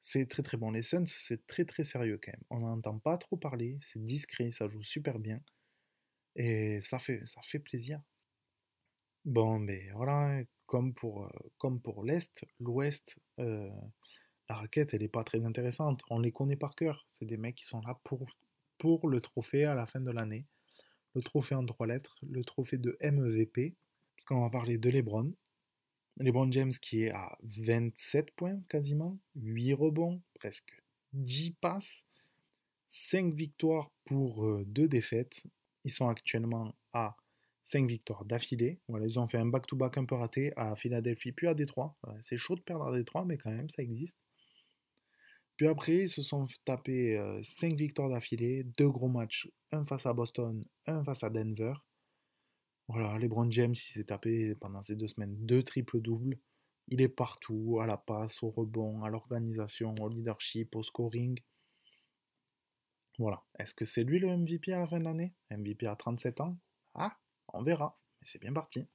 C'est 0.00 0.28
très 0.28 0.42
très 0.42 0.56
bon. 0.56 0.70
Les 0.70 0.82
Suns, 0.82 1.06
c'est 1.06 1.46
très 1.46 1.64
très 1.64 1.84
sérieux 1.84 2.18
quand 2.22 2.32
même. 2.32 2.44
On 2.50 2.60
n'entend 2.60 2.98
pas 2.98 3.18
trop 3.18 3.36
parler, 3.36 3.78
c'est 3.82 4.02
discret, 4.02 4.50
ça 4.52 4.68
joue 4.68 4.82
super 4.82 5.18
bien. 5.18 5.40
Et 6.36 6.80
ça 6.82 6.98
fait, 6.98 7.24
plaisir. 7.58 8.00
Bon, 9.24 9.58
mais 9.58 9.90
voilà, 9.94 10.42
comme 10.66 10.94
pour, 10.94 11.24
euh, 11.26 11.30
comme 11.58 11.80
pour 11.80 12.04
l'Est, 12.04 12.44
l'Ouest, 12.60 13.16
euh, 13.40 13.70
la 14.48 14.56
raquette, 14.56 14.94
elle 14.94 15.02
n'est 15.02 15.08
pas 15.08 15.24
très 15.24 15.44
intéressante. 15.44 16.02
On 16.10 16.18
les 16.20 16.32
connaît 16.32 16.56
par 16.56 16.74
cœur. 16.74 17.06
C'est 17.10 17.26
des 17.26 17.36
mecs 17.36 17.56
qui 17.56 17.66
sont 17.66 17.80
là 17.80 17.98
pour, 18.04 18.26
pour 18.78 19.08
le 19.08 19.20
trophée 19.20 19.64
à 19.64 19.74
la 19.74 19.86
fin 19.86 20.00
de 20.00 20.10
l'année. 20.10 20.46
Le 21.14 21.22
trophée 21.22 21.54
en 21.54 21.66
trois 21.66 21.86
lettres, 21.86 22.18
le 22.22 22.44
trophée 22.44 22.78
de 22.78 22.96
MVP. 23.02 23.76
Parce 24.16 24.26
qu'on 24.26 24.42
va 24.42 24.50
parler 24.50 24.78
de 24.78 24.90
LeBron. 24.90 25.32
LeBron 26.20 26.50
James 26.52 26.72
qui 26.72 27.04
est 27.04 27.10
à 27.10 27.38
27 27.42 28.32
points 28.32 28.60
quasiment, 28.68 29.18
8 29.36 29.74
rebonds, 29.74 30.20
presque 30.34 30.82
10 31.12 31.52
passes, 31.52 32.04
5 32.88 33.34
victoires 33.34 33.90
pour 34.04 34.44
2 34.64 34.82
euh, 34.82 34.88
défaites. 34.88 35.42
Ils 35.84 35.92
sont 35.92 36.08
actuellement 36.08 36.74
à 36.92 37.16
5 37.66 37.86
victoires 37.86 38.24
d'affilée. 38.24 38.78
Voilà, 38.88 39.06
ils 39.06 39.18
ont 39.18 39.28
fait 39.28 39.38
un 39.38 39.46
back-to-back 39.46 39.98
un 39.98 40.04
peu 40.04 40.14
raté 40.14 40.52
à 40.56 40.74
Philadelphie 40.74 41.32
puis 41.32 41.46
à 41.46 41.54
Détroit. 41.54 41.96
C'est 42.22 42.38
chaud 42.38 42.56
de 42.56 42.60
perdre 42.60 42.86
à 42.86 42.96
Détroit, 42.96 43.24
mais 43.24 43.36
quand 43.36 43.50
même, 43.50 43.68
ça 43.68 43.82
existe. 43.82 44.18
Puis 45.56 45.66
après, 45.66 46.04
ils 46.04 46.08
se 46.08 46.22
sont 46.22 46.46
tapés 46.64 47.20
5 47.42 47.72
euh, 47.72 47.76
victoires 47.76 48.08
d'affilée, 48.08 48.64
2 48.78 48.88
gros 48.88 49.08
matchs, 49.08 49.48
un 49.72 49.84
face 49.84 50.06
à 50.06 50.12
Boston, 50.12 50.64
un 50.86 51.04
face 51.04 51.24
à 51.24 51.30
Denver. 51.30 51.74
Voilà, 52.88 53.18
LeBron 53.18 53.50
James, 53.50 53.74
il 53.74 53.92
s'est 53.92 54.04
tapé 54.04 54.54
pendant 54.54 54.82
ces 54.82 54.96
deux 54.96 55.08
semaines 55.08 55.36
deux 55.44 55.62
triples-doubles. 55.62 56.38
Il 56.88 57.02
est 57.02 57.08
partout, 57.08 57.80
à 57.82 57.86
la 57.86 57.98
passe, 57.98 58.42
au 58.42 58.48
rebond, 58.48 59.02
à 59.02 59.10
l'organisation, 59.10 59.94
au 60.00 60.08
leadership, 60.08 60.74
au 60.74 60.82
scoring. 60.82 61.38
Voilà. 63.18 63.44
Est-ce 63.58 63.74
que 63.74 63.84
c'est 63.84 64.04
lui 64.04 64.18
le 64.18 64.34
MVP 64.34 64.72
à 64.72 64.78
la 64.78 64.86
fin 64.86 64.98
de 64.98 65.04
l'année? 65.04 65.34
MVP 65.50 65.86
à 65.86 65.96
37 65.96 66.40
ans? 66.40 66.58
Ah, 66.94 67.18
on 67.48 67.62
verra. 67.62 68.00
Mais 68.20 68.26
c'est 68.26 68.40
bien 68.40 68.54
parti. 68.54 68.86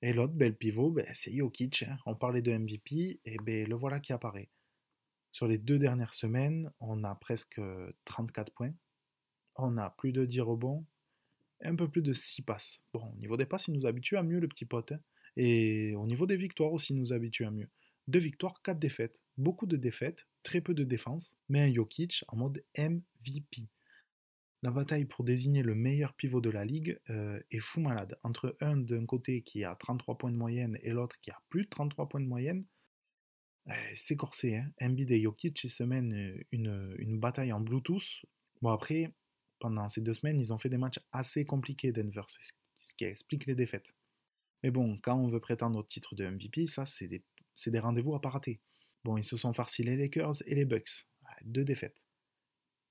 Et 0.00 0.12
l'autre 0.12 0.34
bel 0.34 0.56
pivot, 0.56 0.90
ben, 0.90 1.06
c'est 1.14 1.32
Jokic. 1.32 1.84
Hein. 1.84 1.96
On 2.06 2.16
parlait 2.16 2.42
de 2.42 2.52
MVP, 2.52 3.20
et 3.24 3.36
ben, 3.44 3.68
le 3.68 3.76
voilà 3.76 4.00
qui 4.00 4.12
apparaît. 4.12 4.50
Sur 5.30 5.46
les 5.46 5.58
deux 5.58 5.78
dernières 5.78 6.14
semaines, 6.14 6.72
on 6.80 7.04
a 7.04 7.14
presque 7.14 7.60
34 8.06 8.52
points. 8.52 8.74
On 9.54 9.78
a 9.78 9.90
plus 9.90 10.12
de 10.12 10.24
10 10.24 10.40
rebonds, 10.40 10.84
un 11.62 11.76
peu 11.76 11.88
plus 11.88 12.02
de 12.02 12.12
6 12.12 12.42
passes. 12.42 12.80
Bon, 12.92 13.12
au 13.12 13.18
niveau 13.18 13.36
des 13.36 13.46
passes, 13.46 13.68
il 13.68 13.74
nous 13.74 13.86
habitue 13.86 14.16
à 14.16 14.22
mieux, 14.22 14.40
le 14.40 14.48
petit 14.48 14.64
pote. 14.64 14.92
Hein. 14.92 15.00
Et 15.36 15.94
au 15.94 16.06
niveau 16.06 16.26
des 16.26 16.36
victoires 16.36 16.72
aussi, 16.72 16.92
il 16.92 16.98
nous 16.98 17.12
habitue 17.12 17.44
à 17.44 17.50
mieux. 17.50 17.68
Deux 18.08 18.18
victoires, 18.18 18.60
quatre 18.62 18.78
défaites. 18.78 19.18
Beaucoup 19.38 19.66
de 19.66 19.76
défaites, 19.76 20.26
très 20.42 20.60
peu 20.60 20.74
de 20.74 20.84
défense, 20.84 21.32
mais 21.48 21.60
un 21.60 21.72
Jokic 21.72 22.24
en 22.28 22.36
mode 22.36 22.64
MVP. 22.76 23.68
La 24.62 24.70
bataille 24.70 25.06
pour 25.06 25.24
désigner 25.24 25.62
le 25.62 25.74
meilleur 25.74 26.14
pivot 26.14 26.40
de 26.40 26.50
la 26.50 26.64
ligue 26.64 27.00
euh, 27.10 27.40
est 27.50 27.58
fou 27.58 27.80
malade. 27.80 28.18
Entre 28.22 28.56
un 28.60 28.76
d'un 28.76 29.06
côté 29.06 29.42
qui 29.42 29.64
a 29.64 29.74
33 29.74 30.18
points 30.18 30.30
de 30.30 30.36
moyenne 30.36 30.78
et 30.82 30.90
l'autre 30.90 31.18
qui 31.20 31.30
a 31.30 31.42
plus 31.48 31.64
de 31.64 31.68
33 31.68 32.08
points 32.08 32.20
de 32.20 32.26
moyenne, 32.26 32.64
euh, 33.68 33.72
c'est 33.94 34.16
corsé. 34.16 34.56
Hein. 34.56 34.70
Embiid 34.80 35.10
et 35.10 35.20
Jokic 35.20 35.58
se 35.68 35.82
mènent 35.82 36.36
une, 36.52 36.94
une 36.98 37.18
bataille 37.18 37.52
en 37.52 37.60
Bluetooth. 37.60 38.24
Bon 38.60 38.70
après, 38.70 39.12
pendant 39.62 39.88
ces 39.88 40.00
deux 40.00 40.12
semaines, 40.12 40.40
ils 40.40 40.52
ont 40.52 40.58
fait 40.58 40.68
des 40.68 40.76
matchs 40.76 40.98
assez 41.12 41.44
compliqués, 41.44 41.92
Denver, 41.92 42.22
c'est 42.26 42.52
ce 42.80 42.94
qui 42.96 43.04
explique 43.04 43.46
les 43.46 43.54
défaites. 43.54 43.94
Mais 44.64 44.72
bon, 44.72 44.98
quand 45.00 45.16
on 45.16 45.28
veut 45.28 45.38
prétendre 45.38 45.78
au 45.78 45.84
titre 45.84 46.16
de 46.16 46.26
MVP, 46.26 46.66
ça, 46.66 46.84
c'est 46.84 47.06
des, 47.06 47.78
rendez-vous 47.78 48.14
à 48.16 48.20
pas 48.20 48.30
rater. 48.30 48.60
Bon, 49.04 49.16
ils 49.16 49.24
se 49.24 49.36
sont 49.36 49.52
farcis 49.52 49.84
les 49.84 49.96
Lakers 49.96 50.42
et 50.46 50.56
les 50.56 50.64
Bucks. 50.64 51.06
Deux 51.44 51.64
défaites. 51.64 52.02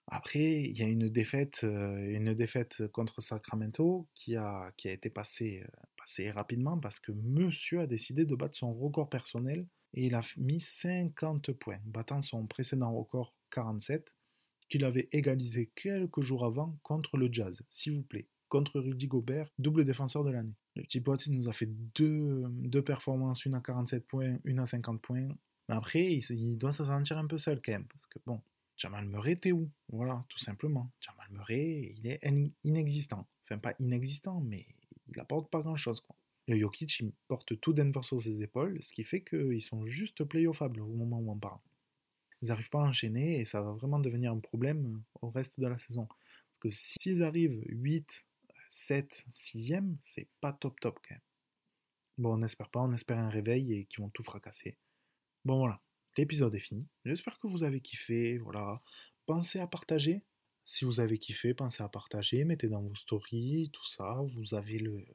Après, 0.07 0.61
il 0.61 0.77
y 0.77 0.81
a 0.81 0.87
une 0.87 1.09
défaite, 1.09 1.61
euh, 1.65 2.15
une 2.15 2.35
contre 2.91 3.21
Sacramento 3.21 4.09
qui 4.15 4.37
a, 4.37 4.71
qui 4.77 4.87
a 4.87 4.93
été 4.93 5.09
passée, 5.09 5.63
euh, 5.63 5.71
passée 5.97 6.31
rapidement 6.31 6.79
parce 6.79 6.99
que 6.99 7.11
monsieur 7.11 7.81
a 7.81 7.87
décidé 7.87 8.25
de 8.25 8.35
battre 8.35 8.57
son 8.57 8.73
record 8.73 9.09
personnel 9.09 9.67
et 9.93 10.05
il 10.05 10.15
a 10.15 10.21
mis 10.37 10.61
50 10.61 11.51
points, 11.51 11.79
battant 11.85 12.21
son 12.21 12.47
précédent 12.47 12.93
record 12.93 13.35
47 13.51 14.11
qu'il 14.71 14.85
avait 14.85 15.09
égalisé 15.11 15.69
quelques 15.75 16.21
jours 16.21 16.45
avant 16.45 16.79
contre 16.81 17.17
le 17.17 17.31
Jazz, 17.31 17.61
s'il 17.69 17.91
vous 17.91 18.03
plaît, 18.03 18.29
contre 18.47 18.79
Rudy 18.79 19.05
Gobert, 19.05 19.51
double 19.59 19.83
défenseur 19.83 20.23
de 20.23 20.31
l'année. 20.31 20.55
Le 20.77 20.83
petit 20.83 21.01
pote, 21.01 21.27
il 21.27 21.33
nous 21.33 21.49
a 21.49 21.53
fait 21.53 21.67
deux, 21.67 22.81
performances, 22.81 23.43
une 23.43 23.53
à 23.53 23.59
47 23.59 24.07
points, 24.07 24.37
une 24.45 24.59
à 24.59 24.65
50 24.65 25.01
points. 25.01 25.27
Mais 25.67 25.75
après, 25.75 26.13
il, 26.13 26.57
doit 26.57 26.71
se 26.71 26.85
sentir 26.85 27.17
un 27.17 27.27
peu 27.27 27.37
seul 27.37 27.61
quand 27.61 27.73
même, 27.73 27.85
parce 27.85 28.07
que 28.07 28.19
bon, 28.25 28.41
Jamal 28.77 29.05
Murray, 29.05 29.35
t'es 29.35 29.51
où? 29.51 29.69
Voilà, 29.89 30.25
tout 30.29 30.39
simplement. 30.39 30.89
Jamal 31.01 31.27
Murray, 31.31 31.93
il 31.97 32.07
est 32.07 32.21
inexistant. 32.63 33.27
Enfin, 33.43 33.57
pas 33.57 33.75
inexistant, 33.79 34.39
mais 34.39 34.65
il 35.09 35.19
apporte 35.19 35.51
pas 35.51 35.59
grand-chose. 35.59 36.01
Le 36.47 36.57
Jokic, 36.57 36.97
il 37.01 37.11
porte 37.27 37.59
tout 37.59 37.73
Denver 37.73 38.03
sur 38.03 38.21
ses 38.21 38.41
épaules, 38.41 38.81
ce 38.81 38.93
qui 38.93 39.03
fait 39.03 39.21
qu'ils 39.21 39.61
sont 39.61 39.85
juste 39.85 40.23
playoffables 40.23 40.79
au 40.79 40.87
moment 40.87 41.19
où 41.19 41.29
on 41.29 41.37
parle 41.37 41.59
ils 42.41 42.47
n'arrivent 42.47 42.69
pas 42.69 42.79
à 42.79 42.87
enchaîner 42.87 43.39
et 43.39 43.45
ça 43.45 43.61
va 43.61 43.71
vraiment 43.71 43.99
devenir 43.99 44.31
un 44.31 44.39
problème 44.39 45.01
au 45.21 45.29
reste 45.29 45.59
de 45.59 45.67
la 45.67 45.77
saison. 45.77 46.07
Parce 46.07 46.59
que 46.59 46.71
s'ils 46.71 47.23
arrivent 47.23 47.63
8, 47.67 48.25
7, 48.69 49.25
6e, 49.35 49.95
c'est 50.03 50.27
pas 50.39 50.53
top 50.53 50.79
top 50.79 50.99
quand 51.07 51.15
même. 51.15 51.21
Bon, 52.17 52.33
on 52.33 52.37
n'espère 52.37 52.69
pas, 52.69 52.81
on 52.81 52.93
espère 52.93 53.19
un 53.19 53.29
réveil 53.29 53.73
et 53.73 53.85
qu'ils 53.85 54.03
vont 54.03 54.09
tout 54.09 54.23
fracasser. 54.23 54.77
Bon 55.45 55.57
voilà, 55.57 55.81
l'épisode 56.17 56.53
est 56.55 56.59
fini. 56.59 56.87
J'espère 57.05 57.39
que 57.39 57.47
vous 57.47 57.63
avez 57.63 57.81
kiffé, 57.81 58.37
voilà. 58.37 58.81
Pensez 59.25 59.59
à 59.59 59.67
partager. 59.67 60.23
Si 60.65 60.85
vous 60.85 60.99
avez 60.99 61.17
kiffé, 61.17 61.53
pensez 61.53 61.83
à 61.83 61.89
partager, 61.89 62.43
mettez 62.43 62.67
dans 62.67 62.81
vos 62.81 62.95
stories, 62.95 63.69
tout 63.73 63.87
ça. 63.87 64.21
Vous 64.33 64.53
avez 64.53 64.77
le, 64.77 65.05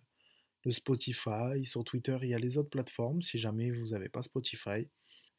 le 0.65 0.73
Spotify, 0.73 1.65
sur 1.65 1.85
Twitter, 1.85 2.19
il 2.23 2.29
y 2.29 2.35
a 2.35 2.39
les 2.39 2.59
autres 2.59 2.71
plateformes, 2.71 3.23
si 3.23 3.39
jamais 3.39 3.71
vous 3.71 3.89
n'avez 3.89 4.09
pas 4.09 4.23
Spotify. 4.23 4.89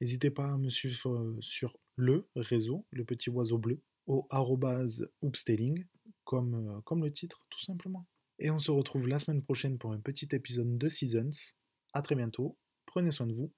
N'hésitez 0.01 0.29
pas 0.29 0.45
à 0.45 0.57
me 0.57 0.69
suivre 0.69 1.10
euh, 1.10 1.38
sur 1.41 1.77
le 1.95 2.27
réseau, 2.36 2.86
le 2.91 3.05
petit 3.05 3.29
oiseau 3.29 3.57
bleu, 3.57 3.81
au 4.05 4.27
arrobase 4.29 5.10
comme, 6.23 6.53
euh, 6.53 6.81
comme 6.81 7.03
le 7.03 7.12
titre, 7.12 7.45
tout 7.49 7.62
simplement. 7.62 8.05
Et 8.39 8.51
on 8.51 8.60
se 8.60 8.71
retrouve 8.71 9.07
la 9.07 9.19
semaine 9.19 9.41
prochaine 9.41 9.77
pour 9.77 9.91
un 9.91 9.99
petit 9.99 10.27
épisode 10.31 10.77
de 10.77 10.89
Seasons. 10.89 11.53
A 11.93 12.01
très 12.01 12.15
bientôt, 12.15 12.57
prenez 12.86 13.12
soin 13.12 13.27
de 13.27 13.33
vous, 13.33 13.51